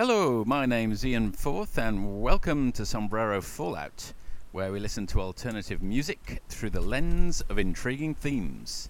Hello, 0.00 0.44
my 0.46 0.64
name's 0.64 1.04
Ian 1.04 1.30
Forth, 1.30 1.76
and 1.76 2.22
welcome 2.22 2.72
to 2.72 2.86
Sombrero 2.86 3.42
Fallout, 3.42 4.14
where 4.50 4.72
we 4.72 4.80
listen 4.80 5.06
to 5.08 5.20
alternative 5.20 5.82
music 5.82 6.40
through 6.48 6.70
the 6.70 6.80
lens 6.80 7.42
of 7.50 7.58
intriguing 7.58 8.14
themes. 8.14 8.88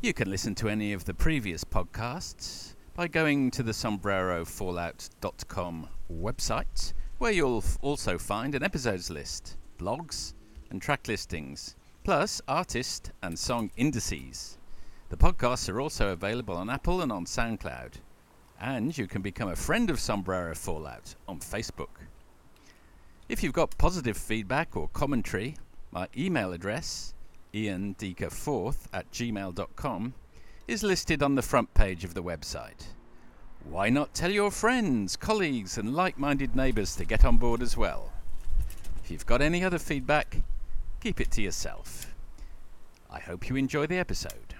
You 0.00 0.14
can 0.14 0.30
listen 0.30 0.54
to 0.54 0.70
any 0.70 0.94
of 0.94 1.04
the 1.04 1.12
previous 1.12 1.62
podcasts 1.62 2.72
by 2.94 3.06
going 3.06 3.50
to 3.50 3.62
the 3.62 3.72
sombrerofallout.com 3.72 5.88
website, 6.10 6.94
where 7.18 7.32
you'll 7.32 7.62
also 7.82 8.16
find 8.16 8.54
an 8.54 8.62
episodes 8.62 9.10
list, 9.10 9.58
blogs, 9.78 10.32
and 10.70 10.80
track 10.80 11.06
listings, 11.06 11.76
plus 12.02 12.40
artist 12.48 13.10
and 13.22 13.38
song 13.38 13.70
indices. 13.76 14.56
The 15.10 15.18
podcasts 15.18 15.68
are 15.68 15.82
also 15.82 16.12
available 16.12 16.56
on 16.56 16.70
Apple 16.70 17.02
and 17.02 17.12
on 17.12 17.26
SoundCloud. 17.26 17.98
And 18.60 18.96
you 18.96 19.06
can 19.06 19.22
become 19.22 19.48
a 19.48 19.56
friend 19.56 19.90
of 19.90 20.00
Sombrero 20.00 20.54
Fallout 20.54 21.14
on 21.28 21.38
Facebook. 21.40 21.88
If 23.28 23.42
you've 23.42 23.52
got 23.52 23.76
positive 23.78 24.16
feedback 24.16 24.76
or 24.76 24.88
commentary, 24.88 25.56
my 25.90 26.08
email 26.16 26.52
address, 26.52 27.14
iandeaker4th 27.52 28.86
at 28.92 29.10
gmail.com, 29.12 30.14
is 30.66 30.82
listed 30.82 31.22
on 31.22 31.34
the 31.34 31.42
front 31.42 31.72
page 31.74 32.04
of 32.04 32.14
the 32.14 32.22
website. 32.22 32.86
Why 33.64 33.88
not 33.88 34.14
tell 34.14 34.30
your 34.30 34.50
friends, 34.50 35.16
colleagues, 35.16 35.78
and 35.78 35.94
like 35.94 36.18
minded 36.18 36.54
neighbours 36.54 36.96
to 36.96 37.04
get 37.04 37.24
on 37.24 37.38
board 37.38 37.62
as 37.62 37.76
well? 37.76 38.12
If 39.02 39.10
you've 39.10 39.26
got 39.26 39.40
any 39.40 39.64
other 39.64 39.78
feedback, 39.78 40.42
keep 41.00 41.20
it 41.20 41.30
to 41.32 41.42
yourself. 41.42 42.14
I 43.10 43.20
hope 43.20 43.48
you 43.48 43.56
enjoy 43.56 43.86
the 43.86 43.98
episode. 43.98 44.54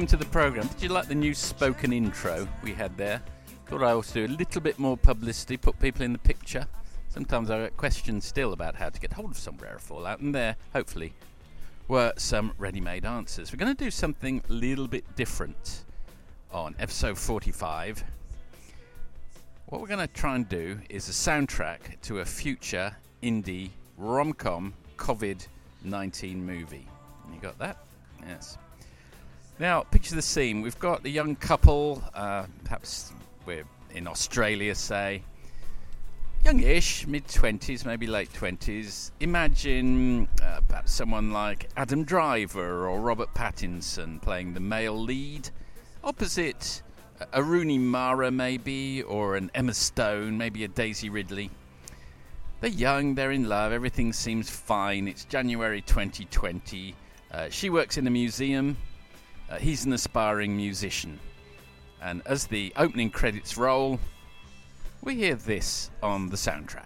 Welcome 0.00 0.18
to 0.18 0.24
the 0.24 0.30
program. 0.30 0.66
Did 0.66 0.82
you 0.84 0.88
like 0.88 1.08
the 1.08 1.14
new 1.14 1.34
spoken 1.34 1.92
intro 1.92 2.48
we 2.62 2.72
had 2.72 2.96
there? 2.96 3.20
Thought 3.66 3.82
I 3.82 3.92
ought 3.92 4.06
to 4.06 4.14
do 4.14 4.24
a 4.24 4.32
little 4.34 4.62
bit 4.62 4.78
more 4.78 4.96
publicity, 4.96 5.58
put 5.58 5.78
people 5.78 6.00
in 6.00 6.14
the 6.14 6.18
picture. 6.18 6.66
Sometimes 7.10 7.50
I 7.50 7.64
get 7.64 7.76
questions 7.76 8.24
still 8.24 8.54
about 8.54 8.76
how 8.76 8.88
to 8.88 8.98
get 8.98 9.12
hold 9.12 9.32
of 9.32 9.36
some 9.36 9.58
Sombrero 9.58 9.78
Fallout, 9.78 10.20
and 10.20 10.34
there, 10.34 10.56
hopefully, 10.72 11.12
were 11.86 12.14
some 12.16 12.54
ready 12.56 12.80
made 12.80 13.04
answers. 13.04 13.52
We're 13.52 13.58
going 13.58 13.76
to 13.76 13.84
do 13.84 13.90
something 13.90 14.42
a 14.48 14.52
little 14.54 14.88
bit 14.88 15.04
different 15.16 15.84
on 16.50 16.74
episode 16.78 17.18
45. 17.18 18.02
What 19.66 19.82
we're 19.82 19.86
going 19.86 20.00
to 20.00 20.06
try 20.06 20.34
and 20.34 20.48
do 20.48 20.80
is 20.88 21.10
a 21.10 21.12
soundtrack 21.12 22.00
to 22.04 22.20
a 22.20 22.24
future 22.24 22.96
indie 23.22 23.68
rom 23.98 24.32
com 24.32 24.72
COVID 24.96 25.46
19 25.84 26.42
movie. 26.42 26.88
You 27.34 27.38
got 27.38 27.58
that? 27.58 27.84
Yes. 28.26 28.56
Now, 29.60 29.82
picture 29.82 30.14
the 30.14 30.22
scene. 30.22 30.62
We've 30.62 30.78
got 30.78 31.04
a 31.04 31.10
young 31.10 31.36
couple, 31.36 32.02
uh, 32.14 32.46
perhaps 32.64 33.12
we're 33.44 33.64
in 33.90 34.08
Australia, 34.08 34.74
say, 34.74 35.22
youngish, 36.42 37.06
mid 37.06 37.28
20s, 37.28 37.84
maybe 37.84 38.06
late 38.06 38.32
20s. 38.32 39.10
Imagine 39.20 40.28
uh, 40.42 40.60
perhaps 40.66 40.94
someone 40.94 41.30
like 41.30 41.68
Adam 41.76 42.04
Driver 42.04 42.88
or 42.88 43.00
Robert 43.00 43.34
Pattinson 43.34 44.22
playing 44.22 44.54
the 44.54 44.60
male 44.60 44.98
lead, 44.98 45.50
opposite 46.02 46.80
a 47.34 47.42
Rooney 47.42 47.76
Mara, 47.76 48.30
maybe, 48.30 49.02
or 49.02 49.36
an 49.36 49.50
Emma 49.54 49.74
Stone, 49.74 50.38
maybe 50.38 50.64
a 50.64 50.68
Daisy 50.68 51.10
Ridley. 51.10 51.50
They're 52.62 52.70
young, 52.70 53.14
they're 53.14 53.30
in 53.30 53.46
love, 53.46 53.72
everything 53.72 54.14
seems 54.14 54.48
fine. 54.48 55.06
It's 55.06 55.26
January 55.26 55.82
2020. 55.82 56.94
Uh, 57.30 57.50
she 57.50 57.68
works 57.68 57.98
in 57.98 58.06
a 58.06 58.10
museum. 58.10 58.78
Uh, 59.50 59.56
he's 59.56 59.84
an 59.84 59.92
aspiring 59.92 60.56
musician. 60.56 61.18
And 62.00 62.22
as 62.24 62.46
the 62.46 62.72
opening 62.76 63.10
credits 63.10 63.56
roll, 63.56 63.98
we 65.02 65.16
hear 65.16 65.34
this 65.34 65.90
on 66.02 66.28
the 66.28 66.36
soundtrack. 66.36 66.84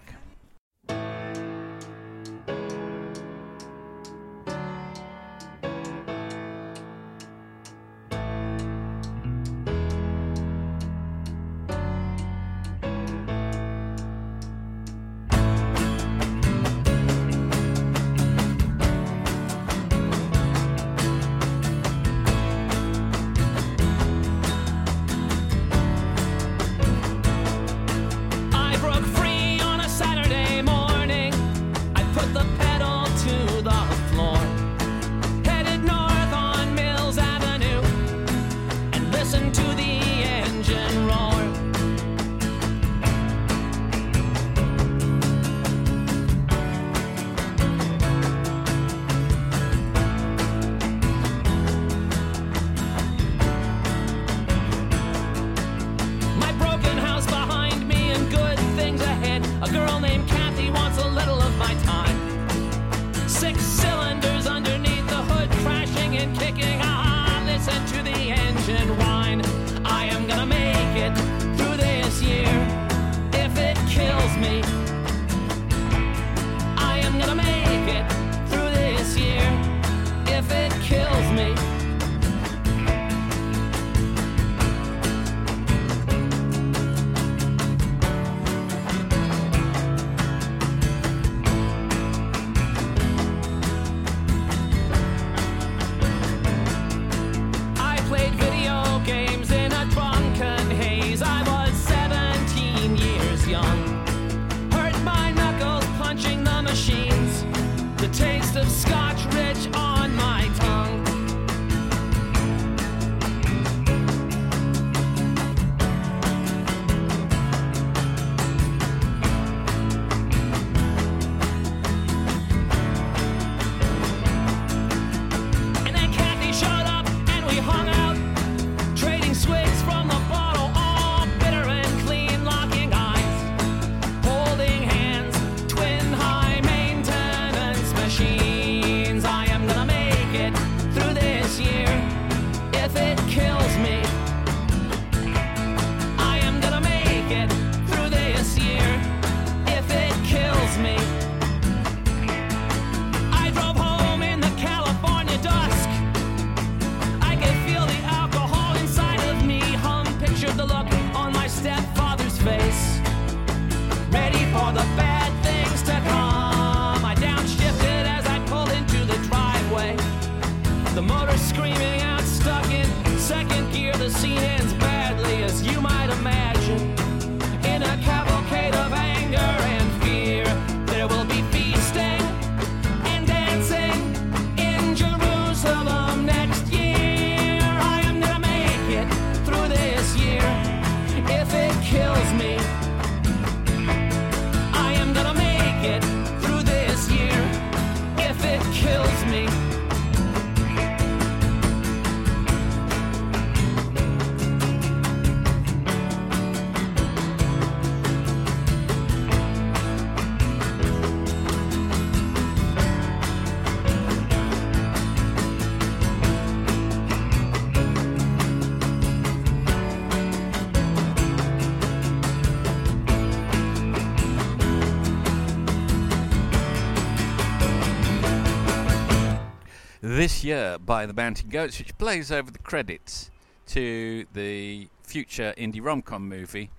This 230.25 230.43
year 230.43 230.79
by 230.79 231.05
the 231.05 231.13
Mountain 231.13 231.51
Goats, 231.51 231.79
which 231.79 231.99
plays 231.99 232.33
over 232.33 232.51
the 232.51 232.59
credits 232.59 233.31
to 233.67 234.25
the 234.33 234.89
future 235.03 235.53
indie 235.59 235.85
rom 235.85 236.01
com 236.01 236.27
movie 236.27 236.71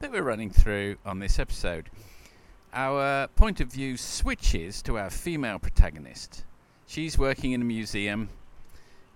that 0.00 0.12
we're 0.12 0.20
running 0.20 0.50
through 0.50 0.98
on 1.06 1.18
this 1.18 1.38
episode. 1.38 1.88
Our 2.74 3.28
point 3.28 3.58
of 3.58 3.68
view 3.68 3.96
switches 3.96 4.82
to 4.82 4.98
our 4.98 5.08
female 5.08 5.58
protagonist. 5.58 6.44
She's 6.86 7.16
working 7.16 7.52
in 7.52 7.62
a 7.62 7.64
museum. 7.64 8.28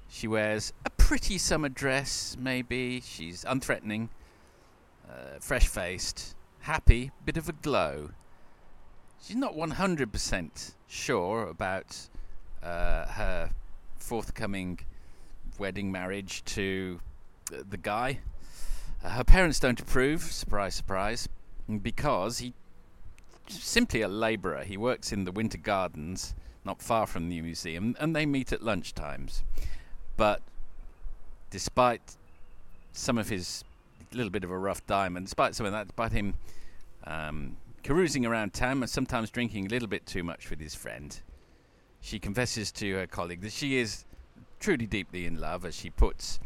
She 0.09 0.27
wears 0.27 0.73
a 0.87 0.89
pretty 0.89 1.37
summer 1.37 1.69
dress, 1.69 2.39
maybe. 2.41 3.03
She's 3.05 3.45
unthreatening, 3.45 4.09
uh, 5.07 5.41
fresh 5.41 5.67
faced, 5.67 6.35
happy, 6.61 7.11
bit 7.27 7.37
of 7.37 7.51
a 7.51 7.53
glow. 7.53 8.13
She's 9.23 9.37
not 9.37 9.55
100% 9.55 10.73
sure 10.89 11.49
about 11.49 12.09
uh, 12.63 13.05
her 13.09 13.51
forthcoming 14.05 14.81
wedding 15.59 15.91
marriage 15.91 16.45
to 16.45 17.01
the 17.51 17.77
guy. 17.79 18.19
Uh, 19.03 19.11
her 19.11 19.25
parents 19.25 19.59
don't 19.59 19.81
approve, 19.81 20.23
surprise, 20.23 20.75
surprise, 20.75 21.29
because 21.83 22.39
he's 22.39 22.53
simply 23.49 24.03
a 24.03 24.09
labourer. 24.09 24.63
He 24.63 24.77
works 24.77 25.11
in 25.13 25.25
the 25.25 25.33
Winter 25.33 25.59
Gardens, 25.59 26.35
not 26.65 26.83
far 26.83 27.07
from 27.07 27.29
the 27.29 27.41
museum, 27.41 27.97
and 27.99 28.15
they 28.15 28.27
meet 28.27 28.53
at 28.53 28.63
lunch 28.63 28.95
times. 28.95 29.43
But 30.17 30.43
despite 31.51 32.17
some 32.93 33.17
of 33.17 33.31
his 33.31 33.65
little 34.13 34.31
bit 34.31 34.45
of 34.45 34.51
a 34.51 34.59
rough 34.59 34.87
diamond, 34.87 35.27
despite 35.27 35.55
some 35.55 35.67
of 35.67 35.73
that, 35.73 35.89
despite 35.89 36.13
him 36.13 36.35
um, 37.05 37.57
carousing 37.83 38.27
around 38.27 38.53
town 38.53 38.83
and 38.83 38.91
sometimes 38.91 39.31
drinking 39.31 39.67
a 39.67 39.69
little 39.71 39.89
bit 39.89 40.07
too 40.07 40.23
much 40.23 40.51
with 40.51 40.61
his 40.61 40.75
friend, 40.75 41.21
she 42.05 42.19
confesses 42.19 42.71
to 42.71 42.97
her 42.97 43.07
colleague 43.07 43.41
that 43.41 43.53
she 43.53 43.79
is 43.79 44.05
truly 44.61 44.87
deeply 44.87 45.25
in 45.25 45.41
love 45.41 45.65
as 45.65 45.75
she 45.75 45.89
puts 45.89 46.39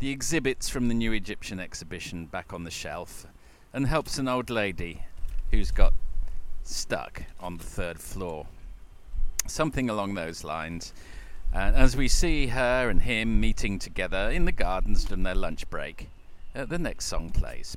the 0.00 0.10
exhibits 0.10 0.68
from 0.68 0.88
the 0.88 0.94
new 0.94 1.12
Egyptian 1.12 1.58
exhibition 1.58 2.26
back 2.26 2.52
on 2.52 2.64
the 2.64 2.70
shelf 2.70 3.26
and 3.72 3.86
helps 3.86 4.18
an 4.18 4.28
old 4.28 4.50
lady 4.50 5.02
who's 5.50 5.70
got 5.70 5.94
stuck 6.62 7.22
on 7.40 7.56
the 7.56 7.64
third 7.64 7.98
floor. 7.98 8.46
Something 9.46 9.88
along 9.88 10.14
those 10.14 10.44
lines. 10.44 10.92
And 11.54 11.74
as 11.74 11.96
we 11.96 12.06
see 12.06 12.48
her 12.48 12.90
and 12.90 13.00
him 13.00 13.40
meeting 13.40 13.78
together 13.78 14.30
in 14.30 14.44
the 14.44 14.52
gardens 14.52 15.04
during 15.04 15.22
their 15.22 15.34
lunch 15.34 15.68
break, 15.70 16.10
uh, 16.54 16.66
the 16.66 16.78
next 16.78 17.06
song 17.06 17.30
plays. 17.30 17.76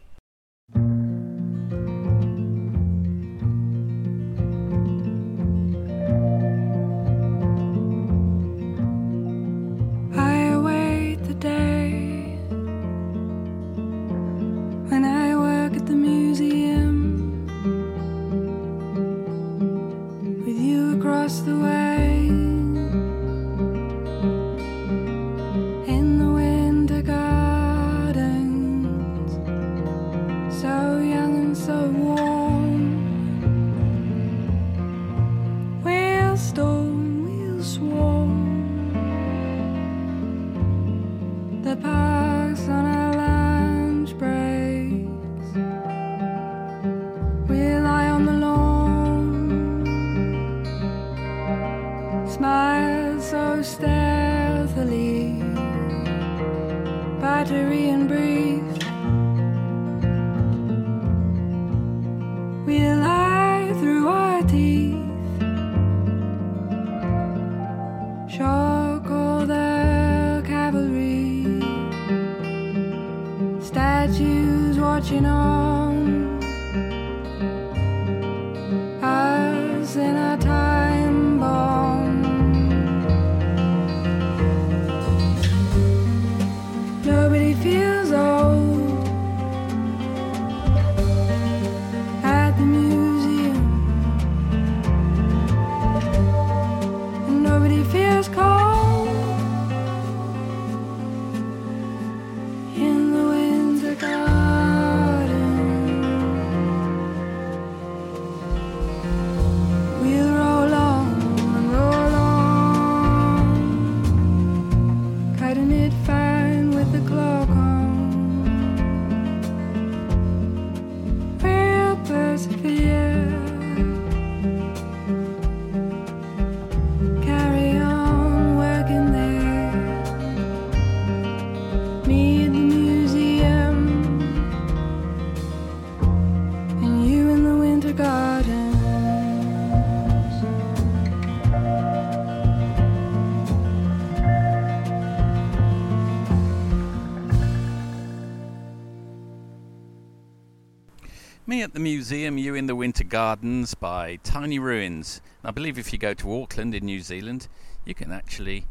At 151.60 151.74
the 151.74 151.82
museum, 151.82 152.38
you 152.38 152.56
in 152.56 152.68
the 152.68 152.76
Winter 152.78 153.04
Gardens 153.04 153.74
by 153.74 154.16
Tiny 154.24 154.58
Ruins. 154.58 155.20
I 155.44 155.52
believe 155.52 155.78
if 155.78 155.92
you 155.92 156.00
go 156.00 156.14
to 156.14 156.42
Auckland 156.42 156.74
in 156.74 156.86
New 156.86 157.02
Zealand, 157.02 157.50
you 157.84 157.94
can 157.94 158.14
actually 158.14 158.68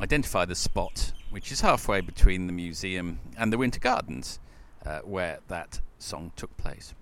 identify 0.00 0.44
the 0.44 0.56
spot, 0.56 1.12
which 1.30 1.52
is 1.52 1.60
halfway 1.60 2.00
between 2.00 2.48
the 2.48 2.52
museum 2.52 3.20
and 3.38 3.52
the 3.52 3.58
Winter 3.58 3.78
Gardens, 3.78 4.40
uh, 4.84 4.98
where 5.00 5.38
that 5.46 5.80
song 6.00 6.32
took 6.34 6.56
place. 6.56 6.92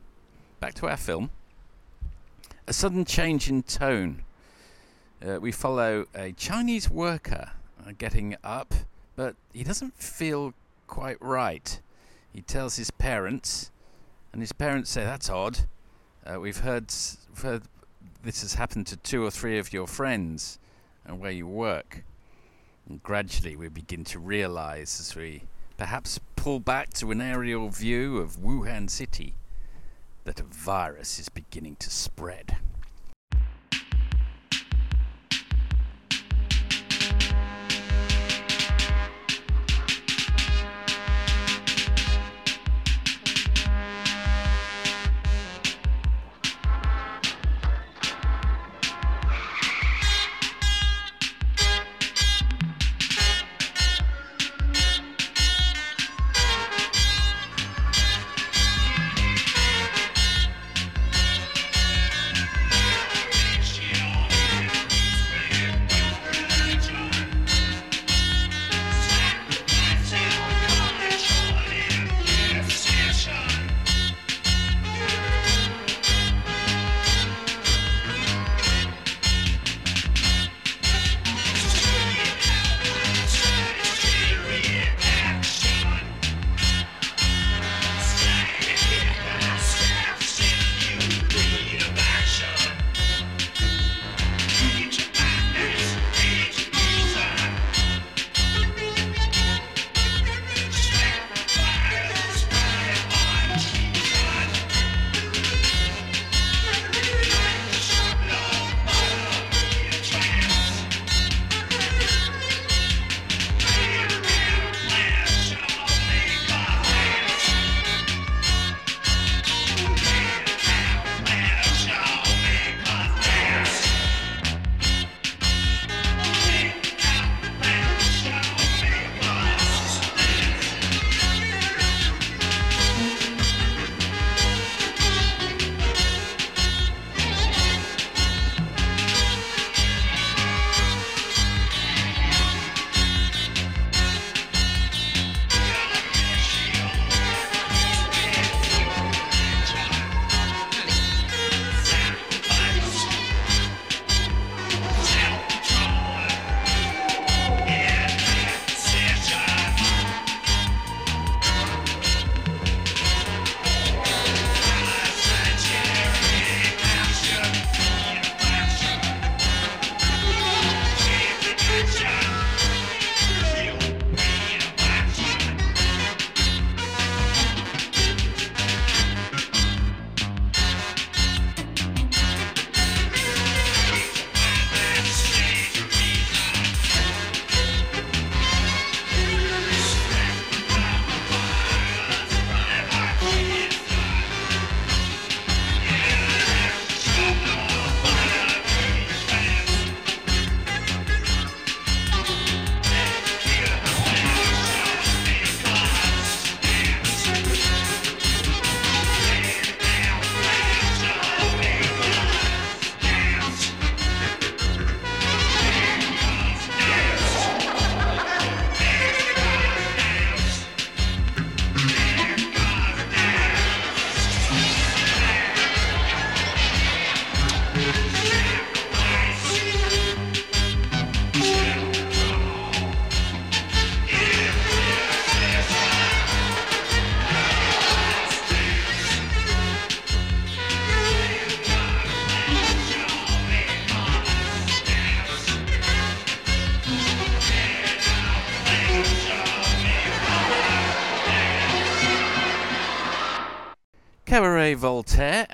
Back 0.61 0.75
to 0.75 0.87
our 0.87 0.99
film. 0.99 1.31
A 2.67 2.75
sudden 2.75 3.07
change 3.07 3.49
in 3.49 3.63
tone. 3.63 4.23
Uh, 5.27 5.41
we 5.41 5.51
follow 5.51 6.05
a 6.15 6.33
Chinese 6.33 6.91
worker 6.91 7.53
uh, 7.87 7.93
getting 7.97 8.37
up, 8.45 8.75
but 9.17 9.35
he 9.55 9.65
doesn't 9.65 9.97
feel 9.97 10.53
quite 10.87 11.17
right. 11.23 11.81
He 12.35 12.43
tells 12.43 12.77
his 12.77 12.91
parents 12.91 13.71
and 14.39 14.43
his 14.45 14.53
parents 14.53 14.91
say, 14.91 15.03
That's 15.03 15.29
odd. 15.29 15.59
Uh, 16.25 16.39
we've, 16.39 16.59
heard, 16.59 16.95
heard 17.43 17.63
this 18.23 18.43
has 18.43 18.55
happened 18.55 18.87
to 18.87 18.97
two 18.97 19.25
or 19.25 19.33
three 19.33 19.59
of 19.59 19.73
your 19.73 19.89
friends 19.89 20.61
and 21.05 21.19
where 21.19 21.33
you 21.33 21.49
work. 21.49 22.05
And 22.89 23.03
gradually 23.03 23.57
we 23.57 23.69
begin 23.69 24.05
to 24.05 24.21
realize 24.21 25.01
as 25.01 25.17
we 25.17 25.43
perhaps 25.77 26.21
pull 26.37 26.61
back 26.61 26.91
to 26.95 27.11
an 27.11 27.21
aerial 27.21 27.69
view 27.69 28.19
of 28.19 28.37
Wuhan 28.37 28.89
City 28.89 29.35
that 30.23 30.39
a 30.39 30.45
virus 30.45 31.19
is 31.19 31.29
beginning 31.29 31.75
to 31.81 31.91
spread. 31.91 32.59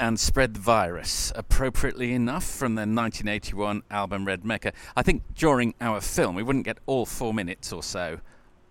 And 0.07 0.21
Spread 0.21 0.53
the 0.53 0.61
Virus, 0.61 1.33
appropriately 1.35 2.13
enough, 2.13 2.45
from 2.45 2.75
their 2.75 2.83
1981 2.83 3.83
album 3.91 4.27
Red 4.27 4.45
Mecca. 4.45 4.75
I 4.95 5.03
think 5.03 5.23
during 5.35 5.73
our 5.81 6.03
film 6.03 6.35
we 6.35 6.43
wouldn't 6.43 6.67
get 6.67 6.77
all 6.85 7.07
four 7.07 7.33
minutes 7.33 7.73
or 7.73 7.83
so 7.83 8.21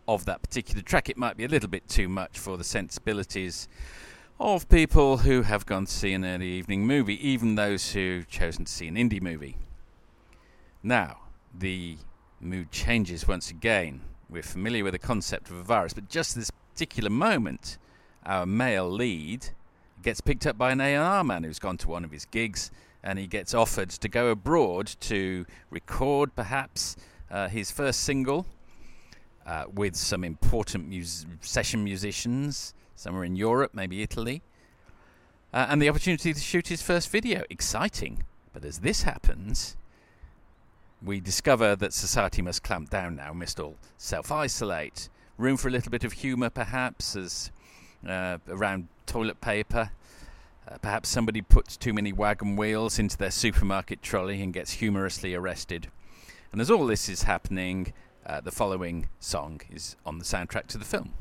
of 0.08 0.26
that 0.26 0.44
particular 0.44 0.84
track. 0.84 1.10
It 1.10 1.18
might 1.18 1.36
be 1.36 1.44
a 1.44 1.48
little 1.48 1.70
bit 1.70 1.88
too 1.88 2.08
much 2.08 2.38
for 2.38 2.56
the 2.56 2.64
sensibilities 2.64 3.68
of 4.40 4.70
people 4.70 5.18
who 5.18 5.42
have 5.42 5.66
gone 5.66 5.86
to 5.86 5.92
see 5.92 6.14
an 6.14 6.24
early 6.24 6.50
evening 6.50 6.86
movie, 6.86 7.28
even 7.28 7.56
those 7.56 7.94
who've 7.94 8.30
chosen 8.30 8.66
to 8.66 8.72
see 8.72 8.88
an 8.88 8.96
indie 8.96 9.22
movie. 9.22 9.58
Now, 10.84 11.18
the 11.52 11.98
mood 12.42 12.70
changes 12.70 13.28
once 13.28 13.50
again. 13.50 14.02
We're 14.30 14.44
familiar 14.44 14.84
with 14.84 14.94
the 14.94 15.00
concept 15.00 15.50
of 15.50 15.56
a 15.56 15.64
virus, 15.64 15.94
but 15.94 16.10
just 16.10 16.36
this 16.36 16.52
particular 16.52 17.10
moment, 17.10 17.80
our 18.24 18.46
male 18.46 18.88
lead 18.88 19.50
gets 20.04 20.22
picked 20.22 20.46
up 20.46 20.58
by 20.58 20.72
an 20.72 20.82
A&R 20.82 21.24
man 21.24 21.44
who's 21.44 21.60
gone 21.60 21.78
to 21.78 21.88
one 21.88 22.04
of 22.04 22.12
his 22.12 22.26
gigs 22.26 22.70
and 23.04 23.18
he 23.18 23.28
gets 23.28 23.54
offered 23.54 23.90
to 23.90 24.08
go 24.08 24.30
abroad 24.30 24.88
to 25.02 25.46
record 25.70 26.36
perhaps 26.36 26.96
uh, 27.32 27.48
his 27.48 27.72
first 27.72 28.02
single 28.02 28.46
uh, 29.46 29.66
with 29.74 29.96
some 29.96 30.24
important 30.24 30.88
mus- 30.88 31.26
session 31.42 31.84
musicians 31.84 32.74
somewhere 32.96 33.24
in 33.24 33.36
Europe, 33.36 33.72
maybe 33.74 34.02
Italy, 34.02 34.42
uh, 35.54 35.68
and 35.70 35.82
the 35.82 35.90
opportunity 35.90 36.34
to 36.34 36.40
shoot 36.40 36.68
his 36.68 36.82
first 36.82 37.10
video. 37.10 37.44
Exciting. 37.50 38.24
But 38.54 38.64
as 38.64 38.80
this 38.80 39.04
happens, 39.04 39.76
we 41.04 41.20
discover 41.20 41.76
that 41.76 41.94
society 41.94 42.42
must 42.42 42.64
clamp 42.64 42.90
down 42.90 43.16
now, 43.16 43.34
must 43.34 43.60
all 43.60 43.76
self 43.98 44.32
isolate. 44.32 45.10
Room 45.38 45.58
for 45.58 45.68
a 45.68 45.72
little 45.72 45.90
bit 45.90 46.04
of 46.04 46.14
humour, 46.14 46.50
perhaps, 46.50 47.16
as 47.16 47.52
uh, 48.08 48.38
around 48.48 48.88
toilet 49.06 49.42
paper. 49.42 49.92
Uh, 50.68 50.78
perhaps 50.82 51.10
somebody 51.10 51.42
puts 51.42 51.76
too 51.76 51.94
many 51.94 52.14
wagon 52.14 52.56
wheels 52.56 52.98
into 52.98 53.18
their 53.18 53.32
supermarket 53.32 54.02
trolley 54.02 54.42
and 54.42 54.54
gets 54.54 54.74
humorously 54.74 55.36
arrested. 55.36 55.90
And 56.52 56.62
as 56.62 56.72
all 56.72 56.86
this 56.86 57.10
is 57.10 57.24
happening, 57.24 57.94
uh, 58.26 58.42
the 58.42 58.52
following 58.52 59.10
song 59.20 59.62
is 59.70 59.96
on 60.06 60.20
the 60.20 60.26
soundtrack 60.26 60.68
to 60.68 60.78
the 60.78 60.86
film. 60.86 61.14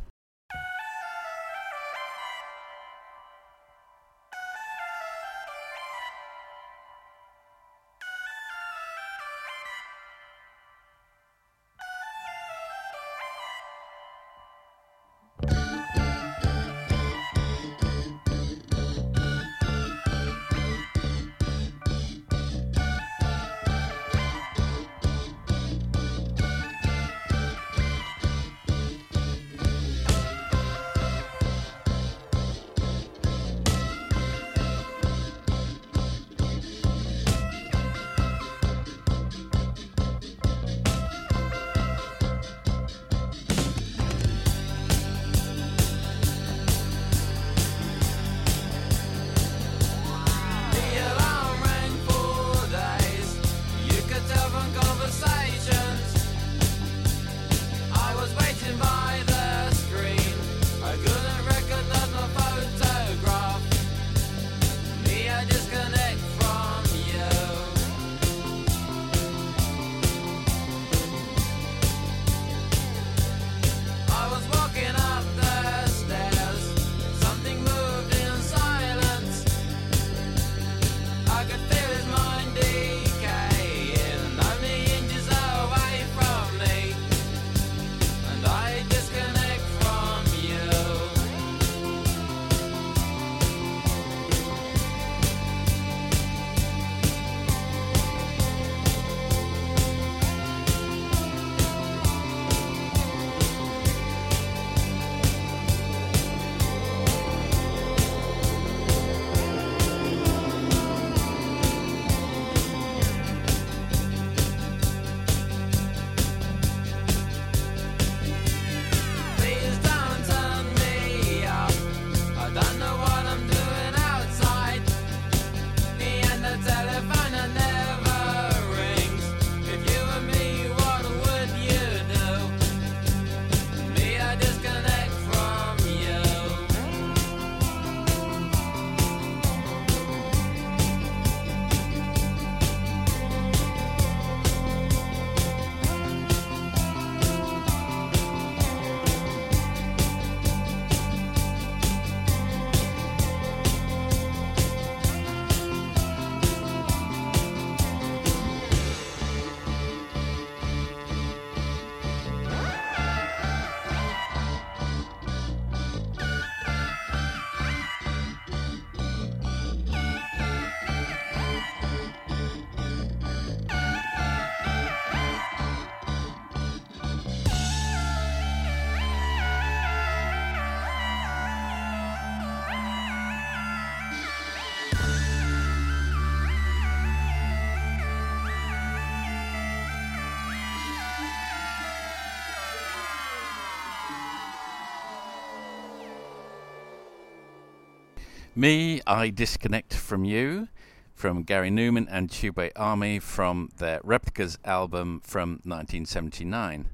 Me, 198.55 199.01
I 199.07 199.31
disconnect 199.31 199.95
from 199.95 200.27
you, 200.27 200.69
from 201.15 201.43
Gary 201.43 201.71
Numan 201.71 202.07
and 202.11 202.29
Tubeway 202.29 202.71
Army 202.77 203.19
from 203.19 203.71
their 203.79 203.99
Replicas 204.05 204.59
album 204.63 205.23
from 205.25 205.53
1979. 205.65 206.87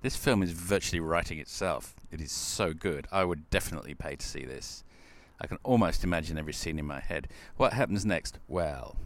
This 0.00 0.16
film 0.16 0.42
is 0.42 0.52
virtually 0.52 1.00
writing 1.00 1.38
itself. 1.38 1.94
It 2.10 2.22
is 2.22 2.32
so 2.32 2.72
good. 2.72 3.06
I 3.12 3.24
would 3.24 3.50
definitely 3.50 3.92
pay 3.92 4.16
to 4.16 4.26
see 4.26 4.46
this. 4.46 4.82
I 5.38 5.46
can 5.46 5.58
almost 5.62 6.04
imagine 6.04 6.38
every 6.38 6.54
scene 6.54 6.78
in 6.78 6.86
my 6.86 7.00
head. 7.00 7.28
What 7.58 7.74
happens 7.74 8.06
next? 8.06 8.38
Well, 8.48 8.96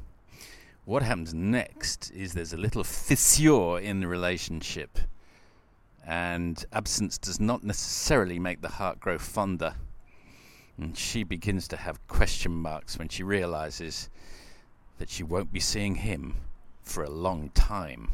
what 0.85 1.03
happens 1.03 1.35
next 1.35 2.13
is 2.13 2.33
there's 2.33 2.53
a 2.53 2.57
little 2.59 2.85
fissure 2.85 3.81
in 3.81 3.99
the 3.99 4.07
relationship, 4.07 5.01
and 6.07 6.65
absence 6.73 7.19
does 7.19 7.41
not 7.41 7.65
necessarily 7.65 8.39
make 8.39 8.61
the 8.61 8.69
heart 8.69 9.01
grow 9.01 9.19
fonder. 9.19 9.75
And 10.79 10.97
she 10.97 11.25
begins 11.25 11.67
to 11.69 11.77
have 11.77 12.07
question 12.07 12.53
marks 12.53 12.97
when 12.97 13.09
she 13.09 13.25
realizes 13.25 14.09
that 14.99 15.11
she 15.11 15.25
won't 15.25 15.53
be 15.53 15.61
seeing 15.61 15.97
him 15.97 16.37
for 16.83 17.03
a 17.03 17.11
long 17.11 17.51
time. 17.51 18.11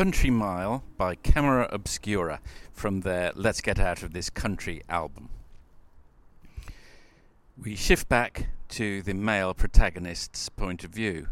Country 0.00 0.30
Mile 0.30 0.82
by 0.96 1.14
Camera 1.14 1.68
Obscura 1.70 2.40
from 2.72 3.02
their 3.02 3.32
Let's 3.34 3.60
Get 3.60 3.78
Out 3.78 4.02
of 4.02 4.14
This 4.14 4.30
Country 4.30 4.80
album. 4.88 5.28
We 7.62 7.76
shift 7.76 8.08
back 8.08 8.46
to 8.70 9.02
the 9.02 9.12
male 9.12 9.52
protagonist's 9.52 10.48
point 10.48 10.84
of 10.84 10.90
view. 10.90 11.28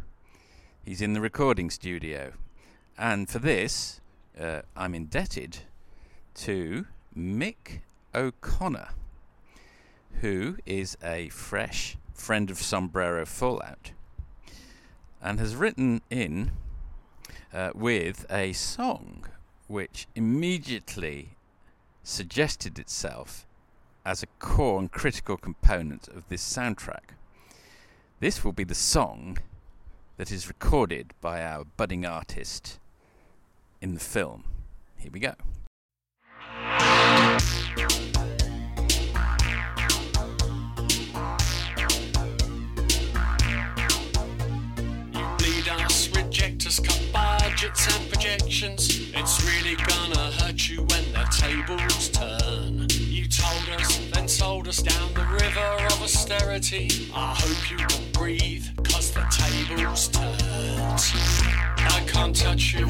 He's 0.85 1.01
in 1.01 1.15
the 1.15 1.23
recording 1.23 1.71
studio, 1.71 2.35
and 2.99 3.27
for 3.27 3.39
this, 3.39 4.03
uh, 4.39 4.61
I'm 4.77 4.95
indebted 4.95 5.61
to 6.35 6.85
Mick 7.17 7.81
O'Connor, 8.15 8.91
who 10.21 10.59
is 10.67 10.99
a 11.03 11.31
fresh 11.31 11.97
friend 12.13 12.51
of 12.51 12.59
Sombrero 12.59 13.25
Fallout 13.25 13.93
and 15.23 15.41
has 15.41 15.57
written 15.57 16.03
in 16.11 16.51
uh, 17.53 17.71
with 17.75 18.27
a 18.31 18.53
song 18.53 19.25
which 19.67 20.07
immediately 20.15 21.31
suggested 22.03 22.79
itself 22.79 23.47
as 24.05 24.23
a 24.23 24.27
core 24.39 24.79
and 24.79 24.91
critical 24.91 25.37
component 25.37 26.09
of 26.09 26.29
this 26.29 26.43
soundtrack. 26.43 27.15
This 28.21 28.45
will 28.45 28.53
be 28.53 28.65
the 28.65 28.75
song 28.75 29.39
that 30.17 30.33
is 30.33 30.49
recorded 30.49 31.13
by 31.21 31.43
our 31.43 31.65
budding 31.77 32.05
artist 32.05 32.79
in 33.81 33.95
the 33.95 34.01
film. 34.01 34.45
Here 34.97 35.11
we 35.13 35.21
go. 35.21 35.35
It's 48.61 49.45
really 49.45 49.77
gonna 49.77 50.33
hurt 50.33 50.69
you 50.69 50.79
when 50.79 51.13
the 51.13 51.25
tables 51.31 52.09
turn. 52.09 52.89
You 52.91 53.29
told 53.29 53.81
us, 53.81 53.99
then 54.13 54.27
sold 54.27 54.67
us 54.67 54.83
down 54.83 55.15
the 55.15 55.25
river 55.27 55.61
of 55.61 56.03
austerity. 56.03 57.09
I 57.15 57.37
hope 57.39 57.71
you 57.71 57.77
can 57.77 58.11
breathe, 58.11 58.67
cause 58.83 59.13
the 59.13 59.25
tables 59.31 60.09
turned. 60.09 60.43
I 60.43 62.03
can't 62.09 62.35
touch 62.35 62.75
you, 62.75 62.89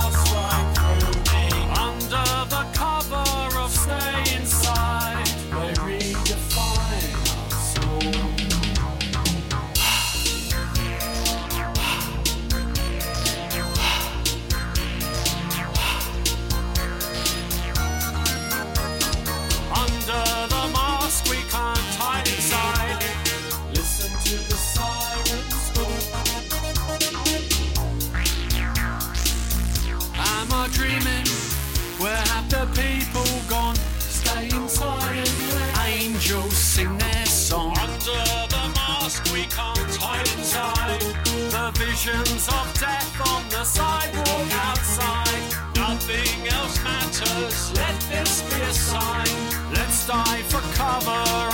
Visions 41.94 42.48
of 42.48 42.74
death 42.80 43.20
on 43.33 43.48
the 43.50 43.62
sidewalk 43.62 44.48
outside. 44.66 45.44
Nothing 45.76 46.48
else 46.48 46.83
matters. 46.83 47.72
Let 47.76 48.00
this 48.11 48.42
be 48.42 48.61
a 48.62 48.72
sign. 48.72 49.28
Let's 49.72 50.07
dive 50.07 50.46
for 50.46 50.62
cover 50.74 51.53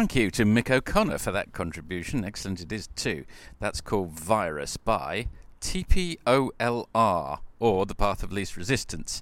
Thank 0.00 0.16
you 0.16 0.30
to 0.30 0.46
Mick 0.46 0.70
O'Connor 0.70 1.18
for 1.18 1.30
that 1.30 1.52
contribution. 1.52 2.24
Excellent 2.24 2.62
it 2.62 2.72
is 2.72 2.86
too. 2.96 3.26
That's 3.58 3.82
called 3.82 4.18
Virus 4.18 4.78
by 4.78 5.26
TPOLR, 5.60 7.40
or 7.58 7.84
The 7.84 7.94
Path 7.94 8.22
of 8.22 8.32
Least 8.32 8.56
Resistance. 8.56 9.20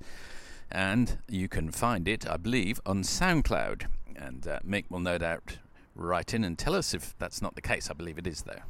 And 0.70 1.18
you 1.28 1.48
can 1.48 1.72
find 1.72 2.06
it, 2.06 2.28
I 2.30 2.36
believe, 2.36 2.80
on 2.86 3.02
SoundCloud. 3.02 3.86
And 4.14 4.46
uh, 4.46 4.60
Mick 4.64 4.84
will 4.88 5.00
no 5.00 5.18
doubt 5.18 5.58
write 5.96 6.32
in 6.32 6.44
and 6.44 6.56
tell 6.56 6.76
us 6.76 6.94
if 6.94 7.12
that's 7.18 7.42
not 7.42 7.56
the 7.56 7.60
case. 7.60 7.90
I 7.90 7.94
believe 7.94 8.16
it 8.16 8.28
is, 8.28 8.42
though. 8.42 8.62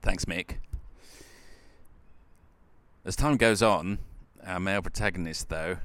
Thanks, 0.00 0.26
Mick. 0.26 0.58
As 3.04 3.16
time 3.16 3.36
goes 3.36 3.64
on, 3.64 3.98
our 4.46 4.60
male 4.60 4.82
protagonist, 4.82 5.48
though, 5.48 5.78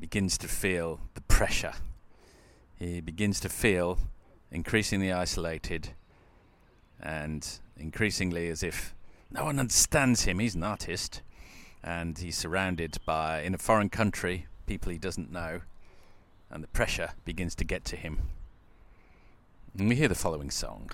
begins 0.00 0.38
to 0.38 0.48
feel 0.48 0.98
the 1.12 1.20
pressure 1.20 1.74
he 2.78 3.00
begins 3.00 3.40
to 3.40 3.48
feel 3.48 3.98
increasingly 4.50 5.12
isolated 5.12 5.90
and 7.00 7.58
increasingly 7.76 8.48
as 8.48 8.62
if 8.62 8.94
no 9.30 9.44
one 9.44 9.58
understands 9.58 10.24
him. 10.24 10.38
He's 10.38 10.54
an 10.54 10.62
artist 10.62 11.22
and 11.82 12.18
he's 12.18 12.36
surrounded 12.36 12.98
by, 13.04 13.42
in 13.42 13.54
a 13.54 13.58
foreign 13.58 13.88
country, 13.88 14.46
people 14.66 14.90
he 14.90 14.98
doesn't 14.98 15.30
know, 15.30 15.60
and 16.50 16.62
the 16.62 16.68
pressure 16.68 17.10
begins 17.24 17.54
to 17.56 17.64
get 17.64 17.84
to 17.86 17.96
him. 17.96 18.30
And 19.78 19.88
we 19.88 19.96
hear 19.96 20.08
the 20.08 20.14
following 20.14 20.50
song. 20.50 20.90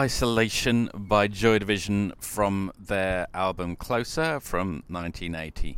Isolation 0.00 0.88
by 0.94 1.28
Joy 1.28 1.58
Division 1.58 2.14
from 2.18 2.72
their 2.78 3.26
album 3.34 3.76
Closer 3.76 4.40
from 4.40 4.82
1980. 4.88 5.76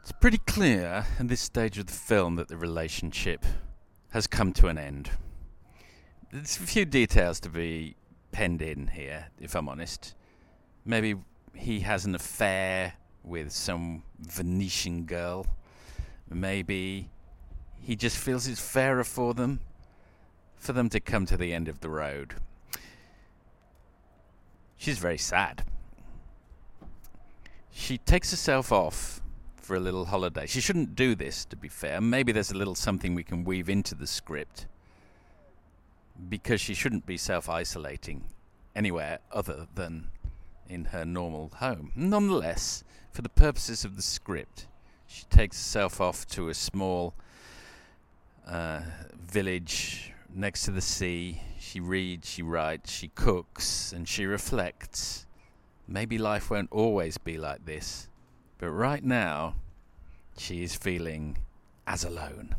It's 0.00 0.12
pretty 0.12 0.38
clear 0.38 1.06
at 1.18 1.26
this 1.26 1.40
stage 1.40 1.78
of 1.78 1.86
the 1.86 1.92
film 1.92 2.36
that 2.36 2.46
the 2.46 2.56
relationship 2.56 3.44
has 4.10 4.28
come 4.28 4.52
to 4.52 4.68
an 4.68 4.78
end. 4.78 5.10
There's 6.30 6.56
a 6.56 6.60
few 6.60 6.84
details 6.84 7.40
to 7.40 7.48
be 7.48 7.96
penned 8.30 8.62
in 8.62 8.86
here, 8.86 9.26
if 9.40 9.56
I'm 9.56 9.68
honest. 9.68 10.14
Maybe 10.84 11.16
he 11.52 11.80
has 11.80 12.04
an 12.04 12.14
affair 12.14 12.92
with 13.24 13.50
some 13.50 14.04
Venetian 14.20 15.02
girl. 15.04 15.48
Maybe 16.30 17.10
he 17.80 17.96
just 17.96 18.18
feels 18.18 18.46
it's 18.46 18.60
fairer 18.60 19.02
for 19.02 19.34
them 19.34 19.58
for 20.62 20.72
them 20.72 20.88
to 20.88 21.00
come 21.00 21.26
to 21.26 21.36
the 21.36 21.52
end 21.52 21.66
of 21.66 21.80
the 21.80 21.90
road. 21.90 22.34
She's 24.76 24.98
very 24.98 25.18
sad. 25.18 25.64
She 27.72 27.98
takes 27.98 28.30
herself 28.30 28.70
off 28.70 29.20
for 29.56 29.74
a 29.74 29.80
little 29.80 30.04
holiday. 30.04 30.46
She 30.46 30.60
shouldn't 30.60 30.94
do 30.94 31.16
this, 31.16 31.44
to 31.46 31.56
be 31.56 31.68
fair. 31.68 32.00
Maybe 32.00 32.30
there's 32.30 32.52
a 32.52 32.56
little 32.56 32.76
something 32.76 33.14
we 33.14 33.24
can 33.24 33.42
weave 33.42 33.68
into 33.68 33.96
the 33.96 34.06
script. 34.06 34.66
Because 36.28 36.60
she 36.60 36.74
shouldn't 36.74 37.06
be 37.06 37.16
self 37.16 37.48
isolating 37.48 38.24
anywhere 38.76 39.18
other 39.32 39.66
than 39.74 40.08
in 40.68 40.86
her 40.86 41.04
normal 41.04 41.50
home. 41.56 41.90
Nonetheless, 41.96 42.84
for 43.10 43.22
the 43.22 43.28
purposes 43.28 43.84
of 43.84 43.96
the 43.96 44.02
script, 44.02 44.68
she 45.08 45.24
takes 45.24 45.56
herself 45.56 46.00
off 46.00 46.24
to 46.28 46.48
a 46.48 46.54
small 46.54 47.14
uh, 48.46 48.80
village 49.20 50.11
next 50.34 50.64
to 50.64 50.70
the 50.70 50.80
sea. 50.80 51.40
She 51.58 51.80
reads, 51.80 52.28
she 52.28 52.42
writes, 52.42 52.90
she 52.90 53.08
cooks, 53.08 53.92
and 53.92 54.08
she 54.08 54.26
reflects. 54.26 55.26
Maybe 55.88 56.18
life 56.18 56.50
won't 56.50 56.70
always 56.70 57.18
be 57.18 57.38
like 57.38 57.64
this, 57.64 58.08
but 58.58 58.70
right 58.70 59.04
now, 59.04 59.56
she 60.36 60.62
is 60.62 60.74
feeling 60.74 61.38
as 61.86 62.04
alone. 62.04 62.54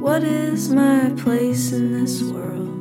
What 0.00 0.24
is 0.24 0.70
my 0.70 1.12
place 1.16 1.70
in 1.70 1.92
this 1.92 2.24
world? 2.24 2.79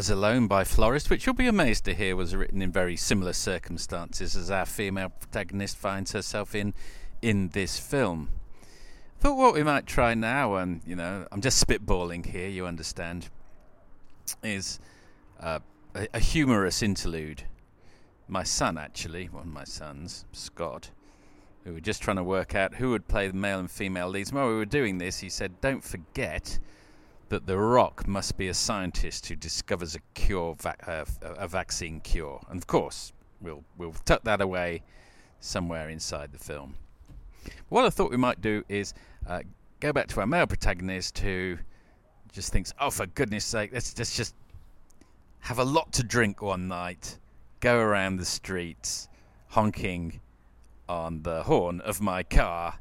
As 0.00 0.08
Alone 0.08 0.46
by 0.46 0.64
Florist, 0.64 1.10
which 1.10 1.26
you'll 1.26 1.34
be 1.34 1.46
amazed 1.46 1.84
to 1.84 1.92
hear 1.92 2.16
was 2.16 2.34
written 2.34 2.62
in 2.62 2.72
very 2.72 2.96
similar 2.96 3.34
circumstances 3.34 4.34
as 4.34 4.50
our 4.50 4.64
female 4.64 5.10
protagonist 5.10 5.76
finds 5.76 6.12
herself 6.12 6.54
in 6.54 6.72
in 7.20 7.50
this 7.50 7.78
film. 7.78 8.30
Thought 9.18 9.36
what 9.36 9.52
we 9.52 9.62
might 9.62 9.86
try 9.86 10.14
now, 10.14 10.54
and 10.54 10.80
you 10.86 10.96
know, 10.96 11.28
I'm 11.30 11.42
just 11.42 11.62
spitballing 11.62 12.24
here, 12.24 12.48
you 12.48 12.64
understand, 12.64 13.28
is 14.42 14.80
uh, 15.38 15.58
a, 15.94 16.08
a 16.14 16.18
humorous 16.18 16.82
interlude. 16.82 17.42
My 18.26 18.42
son, 18.42 18.78
actually, 18.78 19.26
one 19.26 19.48
of 19.48 19.52
my 19.52 19.64
sons, 19.64 20.24
Scott, 20.32 20.92
we 21.66 21.72
were 21.72 21.80
just 21.80 22.00
trying 22.00 22.16
to 22.16 22.24
work 22.24 22.54
out 22.54 22.76
who 22.76 22.88
would 22.92 23.06
play 23.06 23.28
the 23.28 23.34
male 23.34 23.58
and 23.58 23.70
female 23.70 24.08
leads. 24.08 24.32
While 24.32 24.48
we 24.48 24.54
were 24.54 24.64
doing 24.64 24.96
this, 24.96 25.18
he 25.18 25.28
said, 25.28 25.60
Don't 25.60 25.84
forget 25.84 26.58
that 27.30 27.46
The 27.46 27.56
Rock 27.56 28.06
must 28.06 28.36
be 28.36 28.48
a 28.48 28.54
scientist 28.54 29.26
who 29.26 29.36
discovers 29.36 29.94
a 29.94 30.00
cure, 30.14 30.56
uh, 30.86 31.04
a 31.22 31.48
vaccine 31.48 32.00
cure. 32.00 32.40
And 32.50 32.58
of 32.58 32.66
course, 32.66 33.12
we'll, 33.40 33.64
we'll 33.78 33.94
tuck 34.04 34.24
that 34.24 34.40
away 34.40 34.82
somewhere 35.38 35.88
inside 35.88 36.32
the 36.32 36.38
film. 36.38 36.74
What 37.68 37.84
I 37.84 37.90
thought 37.90 38.10
we 38.10 38.16
might 38.16 38.40
do 38.40 38.64
is 38.68 38.94
uh, 39.26 39.40
go 39.78 39.92
back 39.92 40.08
to 40.08 40.20
our 40.20 40.26
male 40.26 40.46
protagonist 40.46 41.18
who 41.20 41.56
just 42.32 42.52
thinks, 42.52 42.74
oh, 42.80 42.90
for 42.90 43.06
goodness 43.06 43.44
sake, 43.44 43.70
let's 43.72 43.94
just, 43.94 44.16
just 44.16 44.34
have 45.38 45.60
a 45.60 45.64
lot 45.64 45.92
to 45.92 46.02
drink 46.02 46.42
one 46.42 46.66
night, 46.66 47.16
go 47.60 47.78
around 47.78 48.16
the 48.16 48.24
streets 48.24 49.08
honking 49.48 50.20
on 50.88 51.22
the 51.22 51.44
horn 51.44 51.80
of 51.82 52.00
my 52.00 52.24
car, 52.24 52.80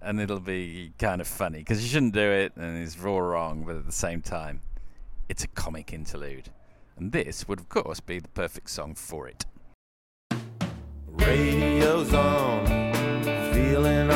and 0.00 0.20
it'll 0.20 0.40
be 0.40 0.92
kind 0.98 1.20
of 1.20 1.26
funny 1.26 1.58
because 1.58 1.82
you 1.82 1.88
shouldn't 1.88 2.14
do 2.14 2.20
it 2.30 2.52
and 2.56 2.82
it's 2.82 3.02
all 3.04 3.22
wrong, 3.22 3.64
but 3.66 3.76
at 3.76 3.86
the 3.86 3.92
same 3.92 4.22
time, 4.22 4.60
it's 5.28 5.44
a 5.44 5.48
comic 5.48 5.92
interlude. 5.92 6.50
And 6.96 7.12
this 7.12 7.46
would, 7.46 7.60
of 7.60 7.68
course, 7.68 8.00
be 8.00 8.18
the 8.18 8.28
perfect 8.28 8.70
song 8.70 8.94
for 8.94 9.28
it. 9.28 9.46
Radio's 11.06 12.12
on, 12.14 12.66
feeling. 13.52 14.08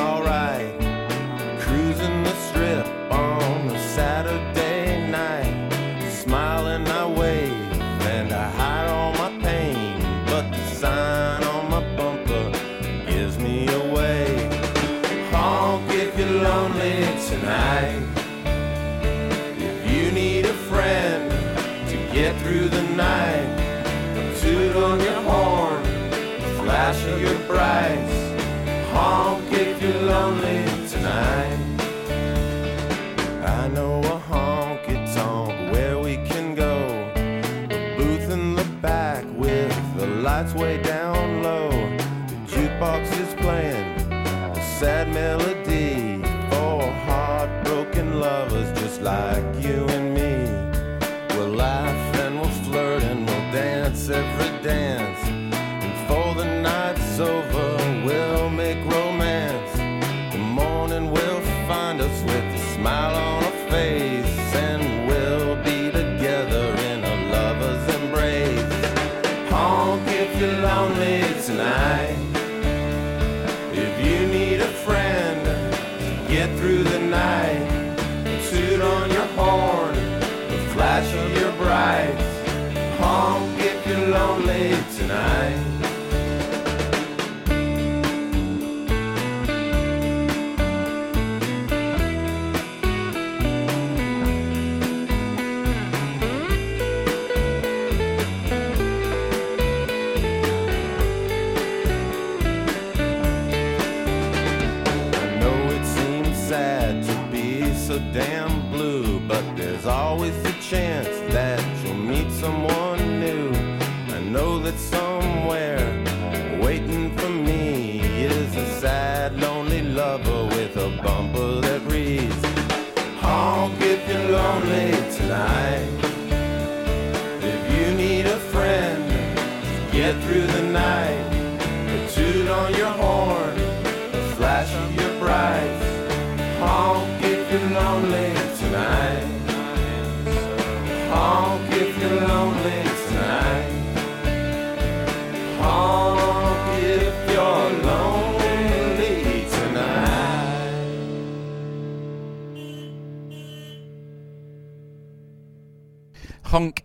Flash 27.53 28.02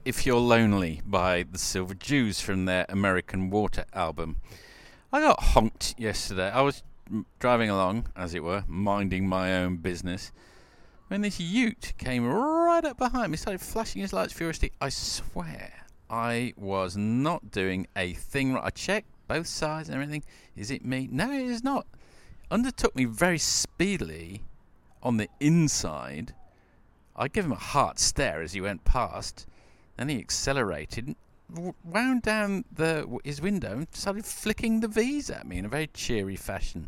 If 0.07 0.25
You're 0.25 0.39
Lonely 0.39 1.01
by 1.05 1.43
the 1.43 1.57
Silver 1.57 1.93
Jews 1.93 2.39
from 2.39 2.63
their 2.63 2.85
American 2.87 3.49
Water 3.49 3.83
album. 3.91 4.37
I 5.11 5.19
got 5.19 5.43
honked 5.43 5.95
yesterday. 5.97 6.49
I 6.49 6.61
was 6.61 6.81
driving 7.39 7.69
along, 7.69 8.07
as 8.15 8.33
it 8.33 8.41
were, 8.41 8.63
minding 8.69 9.27
my 9.27 9.53
own 9.57 9.75
business, 9.75 10.31
when 11.09 11.23
this 11.23 11.41
ute 11.41 11.91
came 11.97 12.25
right 12.25 12.85
up 12.85 12.97
behind 12.97 13.33
me, 13.33 13.37
started 13.37 13.59
flashing 13.59 14.01
his 14.01 14.13
lights 14.13 14.31
furiously. 14.31 14.71
I 14.79 14.87
swear 14.87 15.73
I 16.09 16.53
was 16.55 16.95
not 16.95 17.51
doing 17.51 17.85
a 17.93 18.13
thing 18.13 18.53
right. 18.53 18.63
I 18.63 18.69
checked 18.69 19.09
both 19.27 19.47
sides 19.47 19.89
and 19.89 19.95
everything. 20.01 20.23
Is 20.55 20.71
it 20.71 20.85
me? 20.85 21.09
No, 21.11 21.29
it 21.33 21.41
is 21.41 21.65
not. 21.65 21.85
Undertook 22.49 22.95
me 22.95 23.03
very 23.03 23.39
speedily 23.39 24.43
on 25.03 25.17
the 25.17 25.27
inside. 25.41 26.33
I 27.13 27.27
gave 27.27 27.43
him 27.43 27.51
a 27.51 27.55
hard 27.55 27.99
stare 27.99 28.41
as 28.41 28.53
he 28.53 28.61
went 28.61 28.85
past. 28.85 29.45
Then 29.97 30.09
he 30.09 30.19
accelerated, 30.19 31.15
wound 31.83 32.21
down 32.21 32.65
the 32.71 33.19
his 33.23 33.41
window, 33.41 33.73
and 33.73 33.87
started 33.91 34.25
flicking 34.25 34.79
the 34.79 34.87
V's 34.87 35.29
at 35.29 35.47
me 35.47 35.57
in 35.57 35.65
a 35.65 35.69
very 35.69 35.87
cheery 35.87 36.35
fashion. 36.35 36.87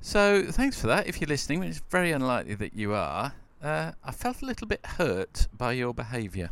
So 0.00 0.44
thanks 0.50 0.80
for 0.80 0.88
that. 0.88 1.06
If 1.06 1.20
you're 1.20 1.28
listening, 1.28 1.60
which 1.60 1.68
is 1.70 1.82
very 1.90 2.12
unlikely 2.12 2.54
that 2.56 2.74
you 2.74 2.94
are, 2.94 3.34
uh, 3.62 3.92
I 4.04 4.10
felt 4.10 4.42
a 4.42 4.46
little 4.46 4.66
bit 4.66 4.84
hurt 4.84 5.46
by 5.56 5.72
your 5.72 5.94
behaviour. 5.94 6.50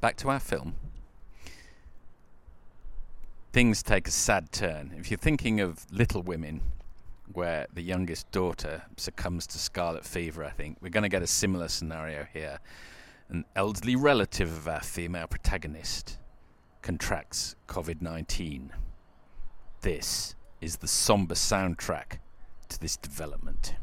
Back 0.00 0.16
to 0.18 0.30
our 0.30 0.40
film. 0.40 0.74
Things 3.52 3.82
take 3.82 4.08
a 4.08 4.10
sad 4.10 4.50
turn. 4.50 4.92
If 4.98 5.10
you're 5.10 5.18
thinking 5.18 5.60
of 5.60 5.86
Little 5.92 6.22
Women, 6.22 6.62
where 7.32 7.66
the 7.72 7.82
youngest 7.82 8.30
daughter 8.32 8.82
succumbs 8.96 9.46
to 9.48 9.58
scarlet 9.58 10.04
fever, 10.04 10.44
I 10.44 10.50
think. 10.50 10.78
We're 10.80 10.88
going 10.88 11.02
to 11.02 11.08
get 11.08 11.22
a 11.22 11.26
similar 11.26 11.68
scenario 11.68 12.26
here. 12.32 12.58
An 13.32 13.46
elderly 13.56 13.96
relative 13.96 14.54
of 14.54 14.68
our 14.68 14.82
female 14.82 15.26
protagonist 15.26 16.18
contracts 16.82 17.56
COVID 17.66 18.02
19. 18.02 18.74
This 19.80 20.34
is 20.60 20.76
the 20.76 20.86
somber 20.86 21.34
soundtrack 21.34 22.18
to 22.68 22.78
this 22.78 22.98
development. 22.98 23.76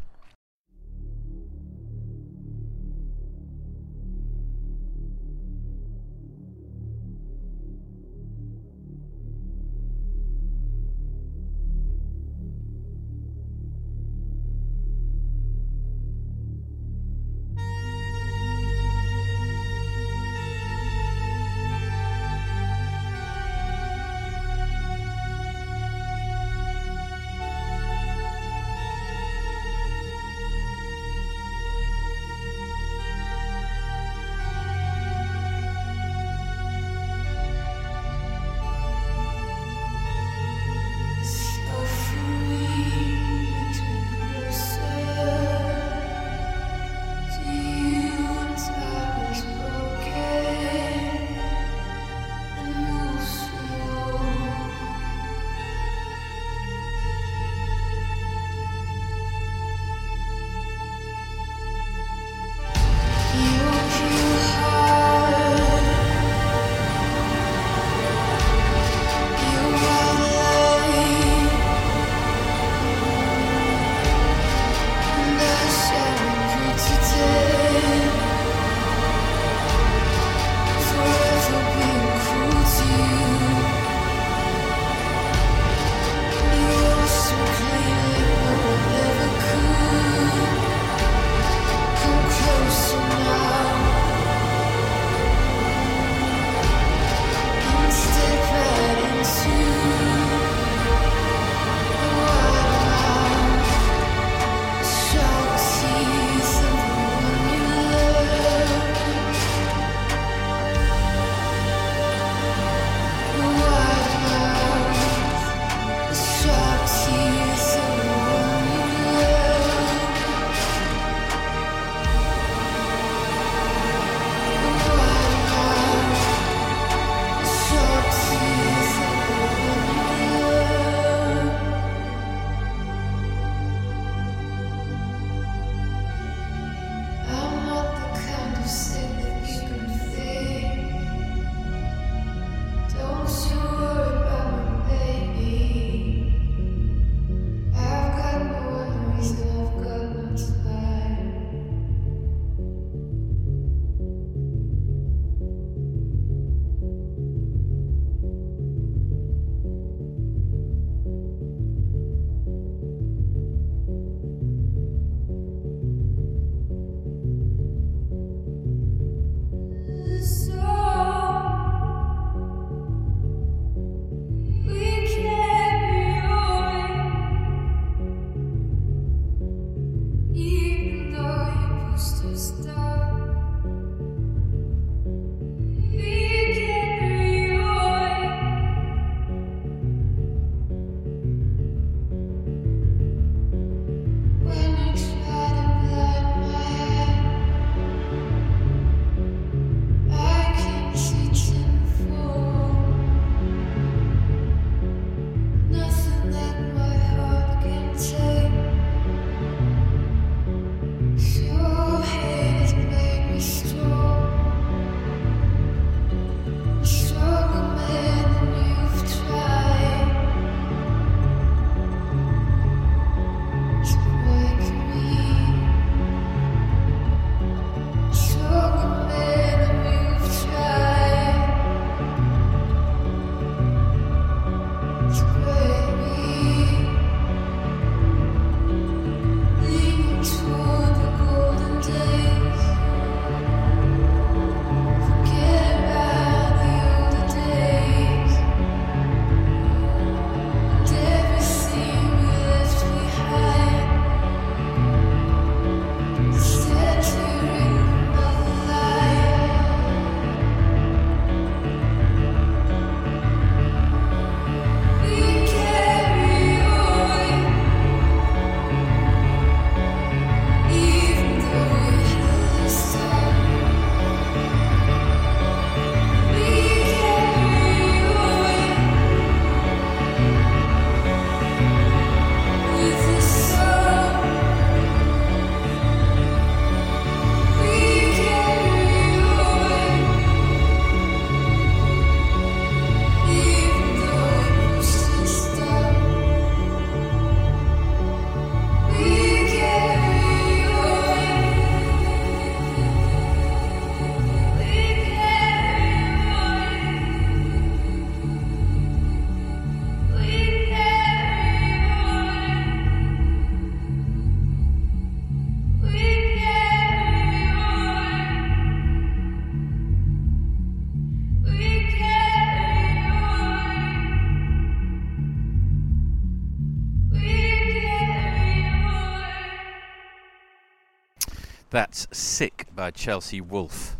That's 331.71 332.07
Sick 332.11 332.65
by 332.75 332.89
Chelsea 332.89 333.39
Wolfe. 333.39 333.95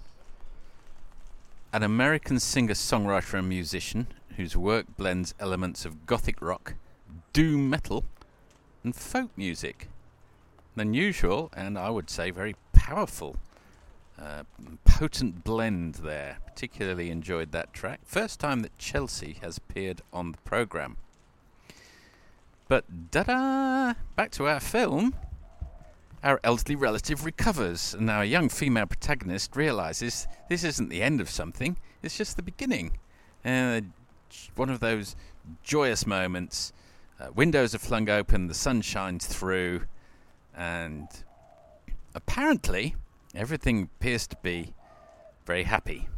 An 1.72 1.84
American 1.84 2.40
singer 2.40 2.74
songwriter 2.74 3.38
and 3.38 3.48
musician 3.48 4.08
whose 4.38 4.58
work 4.58 4.88
blends 4.98 5.36
elements 5.40 5.86
of 5.86 6.08
gothic 6.08 6.42
rock, 6.42 6.74
doom 7.32 7.70
metal, 7.70 8.06
and 8.84 8.96
folk 8.96 9.30
music. 9.38 9.88
An 10.76 10.82
unusual 10.82 11.52
and 11.56 11.78
I 11.78 11.92
would 11.92 12.10
say 12.10 12.32
very 12.32 12.56
powerful, 12.74 13.36
uh, 14.20 14.46
potent 14.84 15.44
blend 15.44 15.96
there. 15.96 16.38
Particularly 16.48 17.12
enjoyed 17.12 17.52
that 17.52 17.72
track. 17.72 18.00
First 18.04 18.40
time 18.40 18.62
that 18.62 18.80
Chelsea 18.80 19.38
has 19.42 19.58
appeared 19.58 20.02
on 20.12 20.32
the 20.32 20.40
programme. 20.40 20.98
But 22.68 23.12
da 23.12 23.22
da! 23.22 23.94
Back 24.16 24.32
to 24.32 24.48
our 24.48 24.60
film. 24.60 25.14
Our 26.22 26.42
elderly 26.44 26.76
relative 26.76 27.24
recovers, 27.24 27.94
and 27.94 28.10
our 28.10 28.26
young 28.26 28.50
female 28.50 28.88
protagonist 28.88 29.56
realizes 29.56 30.28
this 30.50 30.66
isn't 30.66 30.90
the 30.90 31.02
end 31.02 31.22
of 31.22 31.30
something, 31.30 31.78
it's 32.04 32.18
just 32.18 32.36
the 32.36 32.42
beginning. 32.42 32.98
Uh, 33.46 33.82
one 34.56 34.70
of 34.70 34.82
those 34.82 35.16
joyous 35.64 36.06
moments. 36.06 36.74
Uh, 37.20 37.32
windows 37.34 37.74
are 37.74 37.80
flung 37.80 38.10
open, 38.10 38.48
the 38.48 38.54
sun 38.54 38.82
shines 38.82 39.28
through, 39.28 39.84
and 40.56 41.08
apparently 42.14 42.96
everything 43.34 43.84
appears 43.84 44.28
to 44.28 44.36
be 44.42 44.74
very 45.46 45.64
happy. 45.64 46.10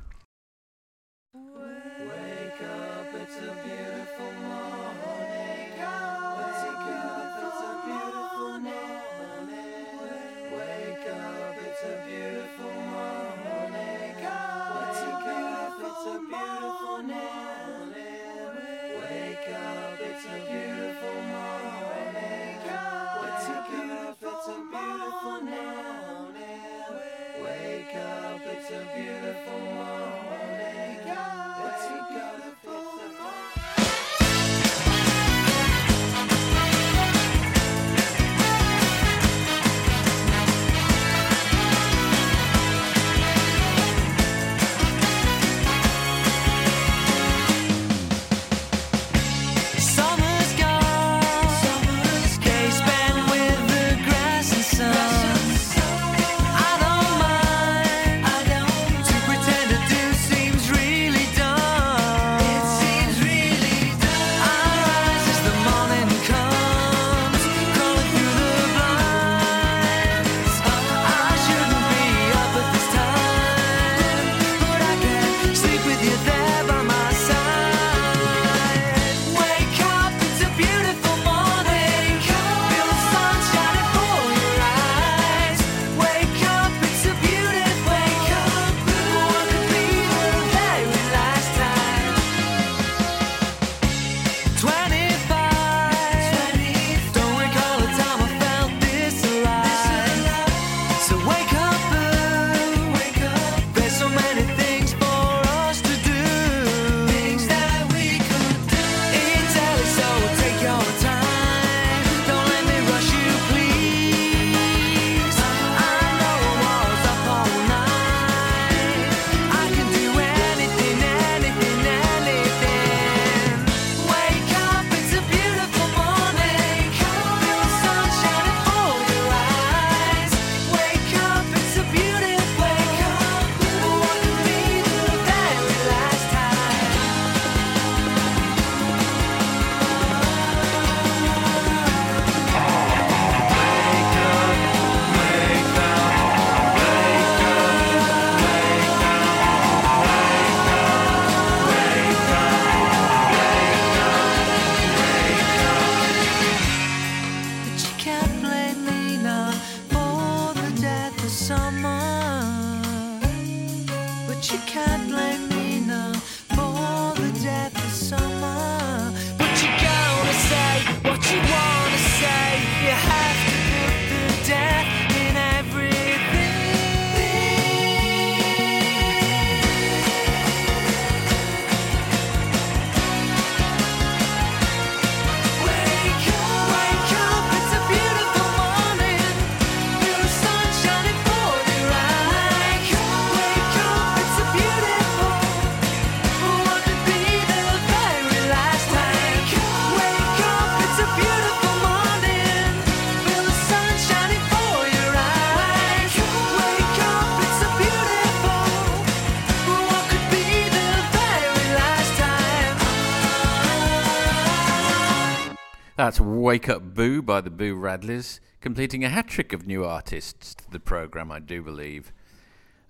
Wake 216.41 216.67
Up 216.69 216.95
Boo 216.95 217.21
by 217.21 217.39
the 217.39 217.51
Boo 217.51 217.75
Radleys, 217.75 218.39
completing 218.61 219.03
a 219.03 219.09
hat 219.09 219.27
trick 219.27 219.53
of 219.53 219.67
new 219.67 219.85
artists 219.85 220.55
to 220.55 220.71
the 220.71 220.79
programme, 220.79 221.31
I 221.31 221.37
do 221.37 221.61
believe. 221.61 222.11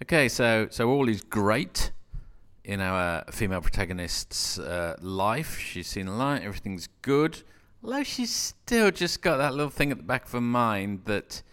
Okay, 0.02 0.30
so 0.30 0.70
so 0.72 0.90
all 0.90 1.10
is 1.10 1.22
great 1.22 1.92
in 2.64 2.80
our 2.80 3.26
female 3.30 3.60
protagonist's 3.60 4.58
uh, 4.58 4.96
life. 5.02 5.60
She's 5.60 5.88
seen 5.88 6.18
light, 6.18 6.44
everything's 6.44 6.88
good. 7.02 7.44
Although 7.84 8.04
she's 8.04 8.34
still 8.34 8.90
just 8.90 9.22
got 9.22 9.36
that 9.36 9.54
little 9.54 9.70
thing 9.70 9.92
at 9.92 9.98
the 9.98 10.04
back 10.04 10.28
of 10.28 10.32
her 10.32 10.40
mind 10.40 11.02
that 11.04 11.44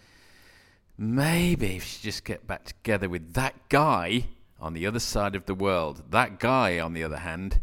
maybe 0.96 1.78
if 1.78 1.84
she 1.84 2.00
just 2.00 2.24
get 2.24 2.46
back 2.46 2.64
together 2.66 3.08
with 3.08 3.32
that 3.32 3.68
guy 3.68 4.26
on 4.60 4.72
the 4.72 4.86
other 4.86 5.00
side 5.00 5.34
of 5.34 5.46
the 5.46 5.54
world, 5.54 6.04
that 6.10 6.38
guy, 6.38 6.78
on 6.78 6.92
the 6.92 7.02
other 7.02 7.18
hand, 7.18 7.58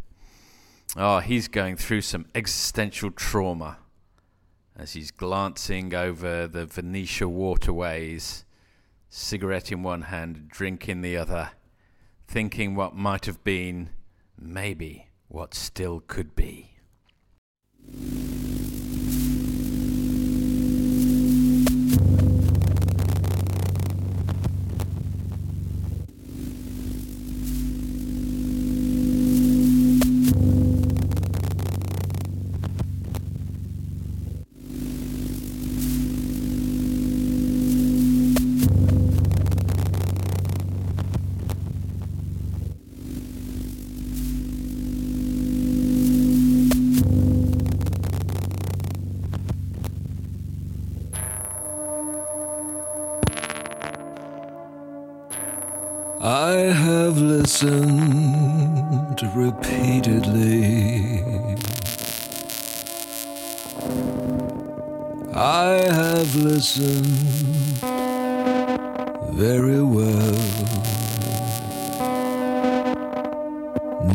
oh, 0.97 1.19
he's 1.19 1.47
going 1.47 1.77
through 1.77 2.01
some 2.01 2.25
existential 2.36 3.11
trauma 3.11 3.77
as 4.78 4.93
he's 4.93 5.11
glancing 5.11 5.93
over 5.93 6.47
the 6.47 6.65
Venetia 6.65 7.28
waterways, 7.30 8.45
cigarette 9.09 9.71
in 9.71 9.84
one 9.84 10.03
hand, 10.03 10.49
drink 10.49 10.89
in 10.89 11.01
the 11.01 11.15
other, 11.15 11.51
thinking 12.28 12.76
what 12.76 12.95
might 12.95 13.26
have 13.26 13.43
been, 13.43 13.89
maybe 14.38 15.07
what 15.28 15.53
still 15.53 16.01
could 16.01 16.36
be. 16.36 16.71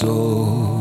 soul. 0.00 0.79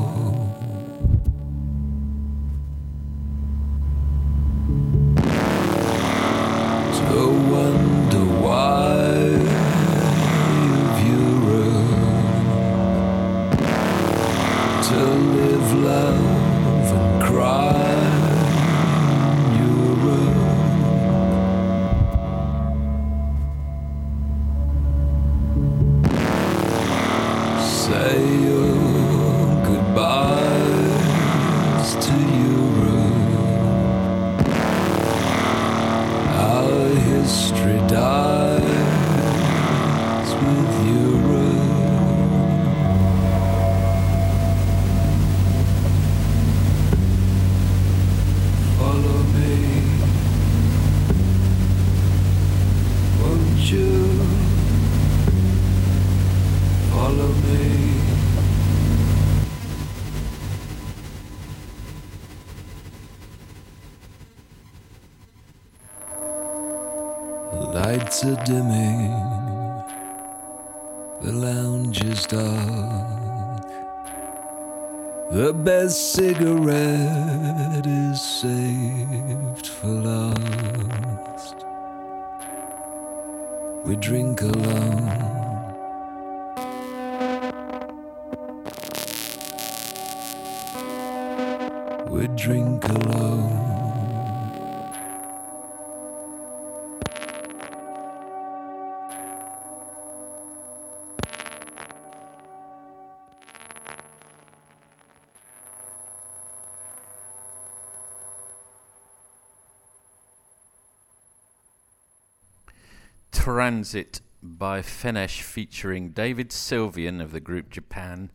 Transit 113.70 114.22
by 114.42 114.82
Fennesz 114.82 115.42
featuring 115.42 116.10
David 116.10 116.50
Sylvian 116.50 117.22
of 117.22 117.32
the 117.32 117.40
group 117.40 117.70
Japan 117.70 118.32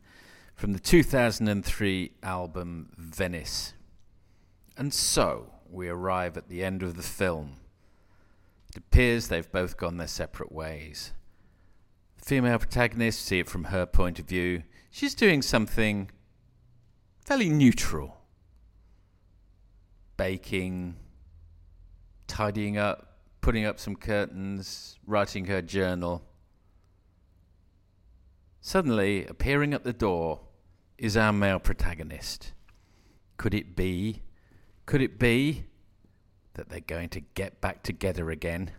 from 0.54 0.72
the 0.72 0.78
2003 0.78 2.12
album 2.22 2.92
Venice. 2.96 3.72
And 4.76 4.94
so 4.94 5.50
we 5.68 5.88
arrive 5.88 6.36
at 6.36 6.48
the 6.48 6.62
end 6.62 6.84
of 6.84 6.94
the 6.94 7.02
film. 7.02 7.56
It 8.70 8.76
appears 8.76 9.26
they've 9.26 9.50
both 9.50 9.76
gone 9.76 9.96
their 9.96 10.06
separate 10.06 10.52
ways. 10.52 11.12
The 12.18 12.24
female 12.26 12.60
protagonist, 12.60 13.20
see 13.24 13.40
it 13.40 13.48
from 13.48 13.64
her 13.64 13.86
point 13.86 14.20
of 14.20 14.26
view, 14.26 14.62
she's 14.88 15.16
doing 15.16 15.42
something 15.42 16.12
fairly 17.26 17.48
neutral 17.48 18.18
baking, 20.16 20.94
tidying 22.28 22.78
up 22.78 23.13
putting 23.44 23.66
up 23.66 23.78
some 23.78 23.94
curtains, 23.94 24.98
writing 25.06 25.44
her 25.44 25.60
journal. 25.60 26.22
Suddenly, 28.62 29.26
appearing 29.26 29.74
at 29.74 29.84
the 29.84 29.92
door 29.92 30.40
is 30.96 31.14
our 31.14 31.30
male 31.30 31.58
protagonist. 31.58 32.54
Could 33.36 33.52
it 33.52 33.76
be? 33.76 34.22
Could 34.86 35.02
it 35.02 35.18
be 35.18 35.66
that 36.54 36.70
they're 36.70 36.80
going 36.80 37.10
to 37.10 37.20
get 37.20 37.60
back 37.60 37.82
together 37.82 38.30
again? 38.30 38.70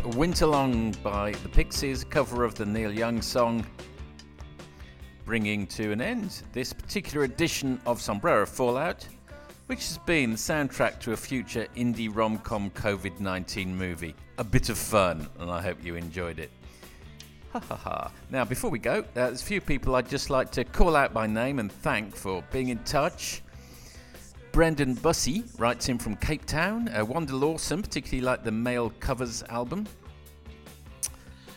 Winterlong 0.00 1.00
by 1.02 1.32
the 1.42 1.48
Pixies, 1.48 2.04
cover 2.04 2.44
of 2.44 2.54
the 2.54 2.64
Neil 2.64 2.92
Young 2.92 3.20
song, 3.20 3.64
bringing 5.24 5.66
to 5.68 5.92
an 5.92 6.00
end 6.00 6.42
this 6.52 6.72
particular 6.72 7.24
edition 7.24 7.80
of 7.86 8.00
Sombrero 8.00 8.46
Fallout, 8.46 9.06
which 9.66 9.86
has 9.88 9.98
been 9.98 10.32
the 10.32 10.36
soundtrack 10.36 11.00
to 11.00 11.12
a 11.12 11.16
future 11.16 11.66
indie 11.76 12.14
rom 12.14 12.38
com 12.38 12.70
COVID 12.70 13.20
19 13.20 13.76
movie. 13.76 14.14
A 14.38 14.44
bit 14.44 14.68
of 14.68 14.78
fun, 14.78 15.28
and 15.38 15.50
I 15.50 15.60
hope 15.60 15.84
you 15.84 15.96
enjoyed 15.96 16.38
it. 16.38 16.50
Ha 17.52 17.60
ha 17.60 17.76
ha. 17.76 18.12
Now, 18.30 18.44
before 18.44 18.70
we 18.70 18.78
go, 18.78 19.00
uh, 19.00 19.04
there's 19.14 19.42
a 19.42 19.44
few 19.44 19.60
people 19.60 19.96
I'd 19.96 20.08
just 20.08 20.30
like 20.30 20.50
to 20.52 20.64
call 20.64 20.96
out 20.96 21.12
by 21.12 21.26
name 21.26 21.58
and 21.58 21.72
thank 21.72 22.14
for 22.14 22.42
being 22.52 22.68
in 22.68 22.78
touch. 22.84 23.42
Brendan 24.52 24.94
Bussey 24.94 25.44
writes 25.58 25.88
in 25.88 25.98
from 25.98 26.16
Cape 26.16 26.44
Town. 26.44 26.88
Uh, 26.88 27.04
Wanda 27.04 27.36
Lawson, 27.36 27.82
particularly 27.82 28.22
like 28.22 28.44
the 28.44 28.50
Male 28.50 28.90
Covers 29.00 29.42
album. 29.48 29.86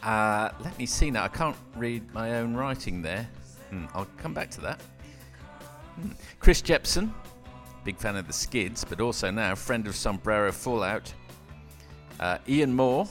Uh, 0.03 0.49
let 0.61 0.77
me 0.77 0.85
see 0.85 1.11
now. 1.11 1.23
I 1.23 1.27
can't 1.27 1.55
read 1.75 2.13
my 2.13 2.37
own 2.37 2.55
writing 2.55 3.01
there. 3.01 3.27
Hmm, 3.69 3.85
I'll 3.93 4.07
come 4.17 4.33
back 4.33 4.49
to 4.51 4.61
that. 4.61 4.81
Hmm. 5.95 6.09
Chris 6.39 6.61
Jepson, 6.61 7.13
big 7.83 7.97
fan 7.97 8.15
of 8.15 8.27
the 8.27 8.33
Skids, 8.33 8.83
but 8.83 8.99
also 8.99 9.31
now 9.31 9.55
friend 9.55 9.87
of 9.87 9.95
Sombrero 9.95 10.51
Fallout. 10.51 11.13
Uh, 12.19 12.37
Ian 12.47 12.73
Moore, 12.73 13.07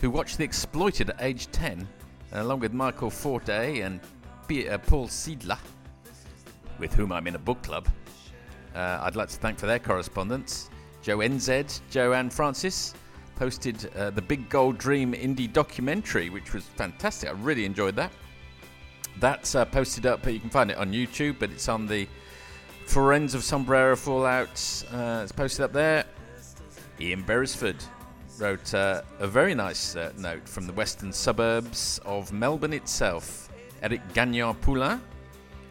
who 0.00 0.10
watched 0.10 0.38
The 0.38 0.44
Exploited 0.44 1.10
at 1.10 1.16
age 1.20 1.50
10, 1.52 1.88
uh, 2.32 2.42
along 2.42 2.60
with 2.60 2.72
Michael 2.72 3.10
Forte 3.10 3.80
and 3.80 4.00
uh, 4.00 4.78
Paul 4.78 5.08
Siedler, 5.08 5.58
with 6.78 6.94
whom 6.94 7.12
I'm 7.12 7.26
in 7.26 7.34
a 7.34 7.40
book 7.40 7.62
club. 7.62 7.88
Uh, 8.76 9.00
I'd 9.02 9.16
like 9.16 9.30
to 9.30 9.36
thank 9.36 9.58
for 9.58 9.66
their 9.66 9.78
correspondence. 9.78 10.68
Joe 11.00 11.18
NZ, 11.18 11.80
Joanne 11.90 12.28
Francis 12.28 12.92
posted 13.34 13.90
uh, 13.96 14.10
the 14.10 14.20
Big 14.20 14.50
Gold 14.50 14.76
Dream 14.76 15.14
indie 15.14 15.50
documentary, 15.50 16.28
which 16.28 16.52
was 16.52 16.64
fantastic. 16.64 17.30
I 17.30 17.32
really 17.32 17.64
enjoyed 17.64 17.96
that. 17.96 18.12
That's 19.18 19.54
uh, 19.54 19.64
posted 19.64 20.04
up. 20.04 20.22
but 20.22 20.34
You 20.34 20.40
can 20.40 20.50
find 20.50 20.70
it 20.70 20.76
on 20.76 20.92
YouTube, 20.92 21.38
but 21.38 21.50
it's 21.50 21.68
on 21.70 21.86
the 21.86 22.06
Friends 22.86 23.34
of 23.34 23.42
Sombrero 23.42 23.96
Fallout. 23.96 24.84
Uh, 24.92 25.20
it's 25.22 25.32
posted 25.32 25.64
up 25.64 25.72
there. 25.72 26.04
Ian 27.00 27.22
Beresford 27.22 27.82
wrote 28.38 28.74
uh, 28.74 29.00
a 29.18 29.26
very 29.26 29.54
nice 29.54 29.96
uh, 29.96 30.12
note 30.18 30.46
from 30.46 30.66
the 30.66 30.72
western 30.74 31.12
suburbs 31.12 31.98
of 32.04 32.32
Melbourne 32.32 32.74
itself. 32.74 33.48
Eric 33.82 34.02
Gagnon 34.12 34.54
Poulain 34.56 35.00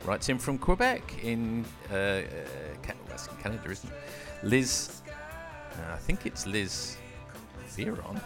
writes 0.05 0.29
in 0.29 0.37
from 0.37 0.57
Quebec 0.57 1.23
in 1.23 1.65
uh, 1.91 1.95
uh, 1.95 2.21
Ca- 2.83 3.35
Canada, 3.41 3.69
isn't 3.69 3.89
it? 3.89 3.95
Liz, 4.43 5.01
uh, 5.07 5.93
I 5.93 5.97
think 5.97 6.25
it's 6.25 6.45
Liz 6.45 6.97
Veron. 7.75 8.21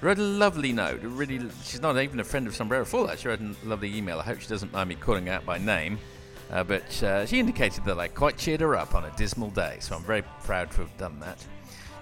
Wrote 0.00 0.18
a 0.18 0.22
lovely 0.22 0.72
note. 0.72 1.00
Really, 1.02 1.40
she's 1.62 1.80
not 1.80 1.96
even 1.98 2.20
a 2.20 2.24
friend 2.24 2.46
of 2.46 2.54
Sombrero 2.54 2.84
Fallout. 2.84 3.18
She 3.18 3.28
wrote 3.28 3.40
a 3.40 3.54
lovely 3.64 3.96
email. 3.96 4.18
I 4.18 4.22
hope 4.22 4.40
she 4.40 4.48
doesn't 4.48 4.72
mind 4.72 4.88
me 4.88 4.94
calling 4.96 5.28
out 5.28 5.46
by 5.46 5.58
name. 5.58 5.98
Uh, 6.50 6.62
but 6.62 7.02
uh, 7.02 7.24
she 7.26 7.40
indicated 7.40 7.84
that 7.84 7.98
I 7.98 8.08
quite 8.08 8.36
cheered 8.36 8.60
her 8.60 8.76
up 8.76 8.94
on 8.94 9.04
a 9.04 9.10
dismal 9.16 9.50
day, 9.50 9.78
so 9.80 9.96
I'm 9.96 10.02
very 10.02 10.22
proud 10.42 10.70
to 10.72 10.78
have 10.78 10.96
done 10.98 11.18
that. 11.20 11.44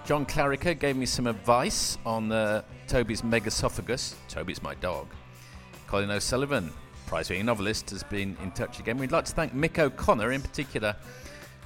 John 0.05 0.25
Clarica 0.25 0.77
gave 0.77 0.97
me 0.97 1.05
some 1.05 1.27
advice 1.27 1.97
on 2.05 2.29
uh, 2.31 2.63
Toby's 2.87 3.21
Megaesophagus. 3.21 4.15
Toby's 4.27 4.61
my 4.61 4.75
dog. 4.75 5.07
Colin 5.87 6.11
O'Sullivan, 6.11 6.73
prize 7.05 7.29
winning 7.29 7.45
novelist, 7.45 7.89
has 7.91 8.03
been 8.03 8.37
in 8.41 8.51
touch 8.51 8.79
again. 8.79 8.97
We'd 8.97 9.11
like 9.11 9.25
to 9.25 9.33
thank 9.33 9.53
Mick 9.53 9.79
O'Connor 9.79 10.31
in 10.31 10.41
particular 10.41 10.95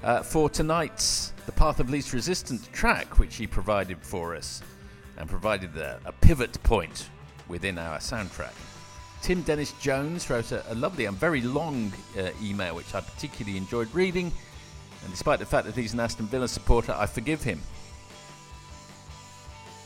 uh, 0.03 0.21
for 0.21 0.49
tonight's 0.49 1.33
The 1.45 1.51
Path 1.51 1.79
of 1.79 1.89
Least 1.89 2.13
Resistance 2.13 2.67
track, 2.71 3.19
which 3.19 3.35
he 3.35 3.47
provided 3.47 3.97
for 4.01 4.35
us 4.35 4.61
and 5.17 5.29
provided 5.29 5.75
a, 5.77 5.99
a 6.05 6.11
pivot 6.11 6.61
point 6.63 7.09
within 7.47 7.77
our 7.77 7.97
soundtrack. 7.97 8.53
Tim 9.21 9.41
Dennis 9.41 9.73
Jones 9.81 10.29
wrote 10.29 10.51
a, 10.51 10.63
a 10.71 10.75
lovely 10.75 11.05
and 11.05 11.17
very 11.17 11.41
long 11.41 11.91
uh, 12.17 12.29
email, 12.41 12.75
which 12.75 12.93
I 12.93 13.01
particularly 13.01 13.57
enjoyed 13.57 13.93
reading. 13.93 14.31
And 15.03 15.11
despite 15.11 15.39
the 15.39 15.45
fact 15.45 15.65
that 15.65 15.75
he's 15.75 15.93
an 15.93 15.99
Aston 15.99 16.27
Villa 16.27 16.47
supporter, 16.47 16.93
I 16.97 17.05
forgive 17.05 17.43
him. 17.43 17.61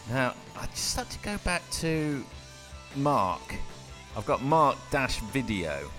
Now, 0.09 0.33
I 0.57 0.65
just 0.67 0.95
had 0.95 1.09
to 1.09 1.19
go 1.19 1.37
back 1.45 1.61
to 1.71 2.23
Mark. 2.95 3.55
I've 4.15 4.25
got 4.25 4.41
Mark 4.41 4.77
Dash 4.89 5.19
Video. 5.31 5.89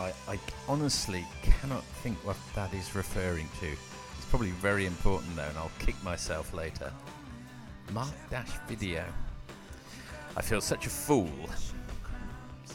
I, 0.00 0.12
I 0.28 0.38
honestly 0.68 1.26
cannot 1.42 1.82
think 2.02 2.16
what 2.24 2.36
that 2.54 2.72
is 2.72 2.94
referring 2.94 3.48
to. 3.60 3.66
It's 3.66 4.26
probably 4.30 4.50
very 4.52 4.86
important 4.86 5.34
though, 5.34 5.42
and 5.42 5.58
I'll 5.58 5.72
kick 5.80 6.00
myself 6.04 6.54
later. 6.54 6.92
Mark 7.92 8.14
Dash 8.30 8.50
Video. 8.68 9.04
I 10.36 10.42
feel 10.42 10.60
such 10.60 10.86
a 10.86 10.90
fool. 10.90 11.30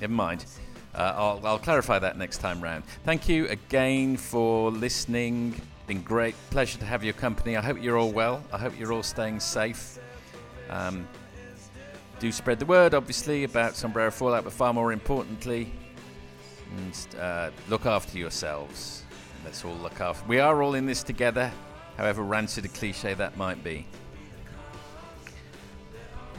Never 0.01 0.11
mind. 0.11 0.45
Uh, 0.93 1.13
I'll, 1.15 1.41
I'll 1.45 1.59
clarify 1.59 1.99
that 1.99 2.17
next 2.17 2.39
time 2.39 2.59
round. 2.61 2.83
Thank 3.05 3.29
you 3.29 3.47
again 3.47 4.17
for 4.17 4.71
listening. 4.71 5.59
Been 5.87 6.01
great. 6.01 6.35
Pleasure 6.49 6.79
to 6.79 6.85
have 6.85 7.03
your 7.03 7.13
company. 7.13 7.55
I 7.55 7.61
hope 7.61 7.81
you're 7.81 7.97
all 7.97 8.11
well. 8.11 8.43
I 8.51 8.57
hope 8.57 8.77
you're 8.77 8.91
all 8.91 9.03
staying 9.03 9.39
safe. 9.39 9.97
Um, 10.69 11.07
do 12.23 12.31
spread 12.31 12.57
the 12.57 12.65
word, 12.65 12.93
obviously, 12.93 13.43
about 13.43 13.75
Sombrero 13.75 14.09
Fallout, 14.09 14.45
but 14.45 14.53
far 14.53 14.73
more 14.73 14.93
importantly, 14.93 15.69
uh, 17.19 17.49
look 17.67 17.85
after 17.85 18.17
yourselves. 18.17 19.03
Let's 19.43 19.65
all 19.65 19.75
look 19.75 19.99
after. 19.99 20.25
We 20.25 20.39
are 20.39 20.63
all 20.63 20.75
in 20.75 20.85
this 20.85 21.03
together, 21.03 21.51
however 21.97 22.23
rancid 22.23 22.63
a 22.63 22.69
cliche 22.69 23.13
that 23.13 23.35
might 23.35 23.61
be. 23.61 23.85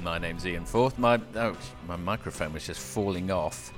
My 0.02 0.16
name's 0.16 0.46
Ian 0.46 0.64
Forth. 0.64 0.98
My 0.98 1.20
oh, 1.34 1.54
my 1.86 1.96
microphone 1.96 2.54
was 2.54 2.66
just 2.66 2.80
falling 2.80 3.30
off. 3.30 3.70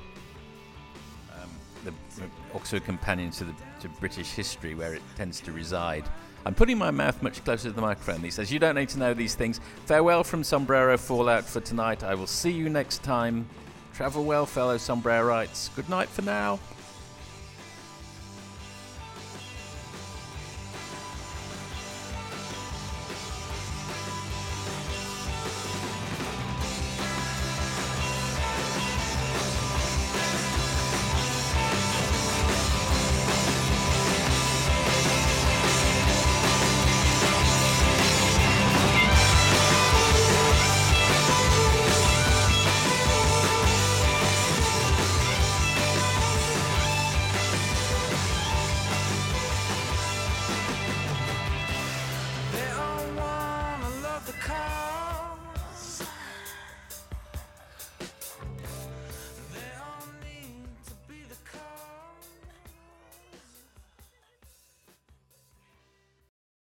Um, 1.34 1.50
the, 1.84 1.90
the 2.20 2.30
Oxford 2.54 2.84
Companion 2.84 3.32
to 3.32 3.46
the 3.46 3.54
to 3.80 3.88
British 3.98 4.30
history, 4.30 4.76
where 4.76 4.94
it 4.94 5.02
tends 5.16 5.40
to 5.40 5.50
reside. 5.50 6.04
I'm 6.46 6.54
putting 6.54 6.78
my 6.78 6.92
mouth 6.92 7.20
much 7.24 7.44
closer 7.44 7.70
to 7.70 7.74
the 7.74 7.80
microphone. 7.80 8.20
He 8.20 8.30
says, 8.30 8.52
"You 8.52 8.60
don't 8.60 8.76
need 8.76 8.88
to 8.90 9.00
know 9.00 9.14
these 9.14 9.34
things." 9.34 9.60
Farewell 9.86 10.22
from 10.22 10.44
Sombrero 10.44 10.96
Fallout 10.96 11.44
for 11.44 11.58
tonight. 11.58 12.04
I 12.04 12.14
will 12.14 12.28
see 12.28 12.52
you 12.52 12.68
next 12.68 13.02
time. 13.02 13.48
Travel 13.92 14.24
well, 14.24 14.46
fellow 14.46 14.76
Sombrerites. 14.76 15.70
Good 15.74 15.88
night 15.88 16.08
for 16.08 16.22
now. 16.22 16.60